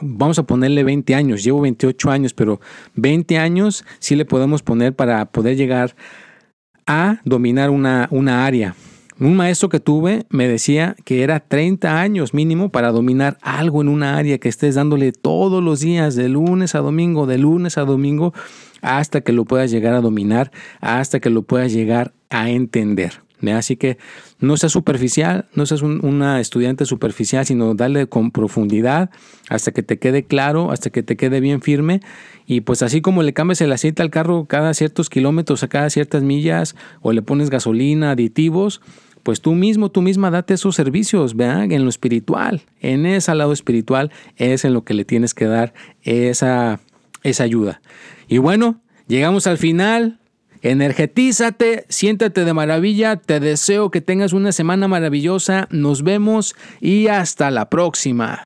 vamos 0.00 0.38
a 0.38 0.44
ponerle 0.44 0.84
20 0.84 1.14
años, 1.14 1.44
llevo 1.44 1.60
28 1.60 2.10
años, 2.10 2.34
pero 2.34 2.60
20 2.94 3.38
años 3.38 3.84
sí 3.98 4.16
le 4.16 4.24
podemos 4.24 4.62
poner 4.62 4.94
para 4.94 5.24
poder 5.26 5.56
llegar 5.56 5.94
a 6.86 7.20
dominar 7.24 7.70
una, 7.70 8.08
una 8.10 8.46
área. 8.46 8.74
Un 9.20 9.36
maestro 9.36 9.68
que 9.68 9.78
tuve 9.78 10.26
me 10.28 10.48
decía 10.48 10.96
que 11.04 11.22
era 11.22 11.38
30 11.38 12.00
años 12.00 12.34
mínimo 12.34 12.70
para 12.70 12.90
dominar 12.90 13.38
algo 13.42 13.80
en 13.80 13.88
una 13.88 14.16
área 14.16 14.38
que 14.38 14.48
estés 14.48 14.74
dándole 14.74 15.12
todos 15.12 15.62
los 15.62 15.80
días, 15.80 16.16
de 16.16 16.28
lunes 16.28 16.74
a 16.74 16.80
domingo, 16.80 17.26
de 17.26 17.38
lunes 17.38 17.78
a 17.78 17.84
domingo, 17.84 18.34
hasta 18.82 19.20
que 19.20 19.32
lo 19.32 19.44
puedas 19.44 19.70
llegar 19.70 19.94
a 19.94 20.00
dominar, 20.00 20.50
hasta 20.80 21.20
que 21.20 21.30
lo 21.30 21.42
puedas 21.42 21.72
llegar 21.72 22.12
a 22.28 22.50
entender. 22.50 23.24
Así 23.52 23.76
que 23.76 23.98
no 24.44 24.56
seas 24.56 24.72
superficial, 24.72 25.46
no 25.54 25.66
seas 25.66 25.82
una 25.82 26.40
estudiante 26.40 26.84
superficial, 26.84 27.44
sino 27.44 27.74
dale 27.74 28.06
con 28.06 28.30
profundidad 28.30 29.10
hasta 29.48 29.72
que 29.72 29.82
te 29.82 29.98
quede 29.98 30.24
claro, 30.24 30.70
hasta 30.70 30.90
que 30.90 31.02
te 31.02 31.16
quede 31.16 31.40
bien 31.40 31.60
firme. 31.62 32.00
Y 32.46 32.60
pues 32.60 32.82
así 32.82 33.00
como 33.00 33.22
le 33.22 33.32
cambias 33.32 33.60
el 33.60 33.72
aceite 33.72 34.02
al 34.02 34.10
carro 34.10 34.46
cada 34.46 34.74
ciertos 34.74 35.10
kilómetros, 35.10 35.62
a 35.62 35.68
cada 35.68 35.90
ciertas 35.90 36.22
millas, 36.22 36.76
o 37.00 37.12
le 37.12 37.22
pones 37.22 37.50
gasolina, 37.50 38.12
aditivos, 38.12 38.80
pues 39.24 39.40
tú 39.40 39.54
mismo, 39.54 39.90
tú 39.90 40.02
misma 40.02 40.30
date 40.30 40.54
esos 40.54 40.76
servicios, 40.76 41.34
vean, 41.34 41.72
en 41.72 41.82
lo 41.82 41.88
espiritual, 41.88 42.62
en 42.80 43.06
ese 43.06 43.34
lado 43.34 43.52
espiritual 43.52 44.12
es 44.36 44.64
en 44.66 44.74
lo 44.74 44.84
que 44.84 44.94
le 44.94 45.04
tienes 45.04 45.32
que 45.32 45.46
dar 45.46 45.72
esa, 46.02 46.80
esa 47.22 47.44
ayuda. 47.44 47.80
Y 48.28 48.38
bueno, 48.38 48.82
llegamos 49.08 49.46
al 49.46 49.56
final, 49.56 50.18
Energetízate, 50.64 51.84
siéntate 51.90 52.46
de 52.46 52.54
maravilla, 52.54 53.16
te 53.16 53.38
deseo 53.38 53.90
que 53.90 54.00
tengas 54.00 54.32
una 54.32 54.50
semana 54.50 54.88
maravillosa, 54.88 55.68
nos 55.70 56.02
vemos 56.02 56.56
y 56.80 57.08
hasta 57.08 57.50
la 57.50 57.68
próxima. 57.68 58.44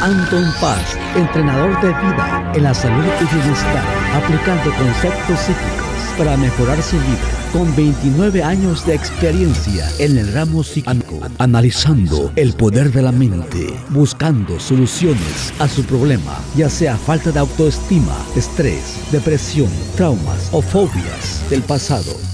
Anton 0.00 0.44
Paz, 0.60 0.96
entrenador 1.16 1.80
de 1.80 1.88
vida 1.88 2.52
en 2.54 2.62
la 2.62 2.72
salud 2.72 3.04
y 3.20 3.34
bienestar, 3.34 3.84
aplicando 4.14 4.70
conceptos 4.76 5.40
psíquicos 5.40 5.93
para 6.16 6.36
mejorar 6.36 6.82
su 6.82 6.96
vida 6.96 7.48
con 7.52 7.74
29 7.76 8.42
años 8.42 8.86
de 8.86 8.94
experiencia 8.94 9.88
en 9.98 10.18
el 10.18 10.32
ramo 10.32 10.62
psíquico, 10.62 11.20
analizando 11.38 12.32
el 12.36 12.52
poder 12.54 12.92
de 12.92 13.02
la 13.02 13.12
mente, 13.12 13.74
buscando 13.90 14.58
soluciones 14.60 15.52
a 15.58 15.68
su 15.68 15.84
problema, 15.84 16.38
ya 16.56 16.68
sea 16.68 16.96
falta 16.96 17.30
de 17.30 17.40
autoestima, 17.40 18.16
estrés, 18.36 18.98
depresión, 19.12 19.70
traumas 19.96 20.48
o 20.52 20.62
fobias 20.62 21.48
del 21.50 21.62
pasado. 21.62 22.33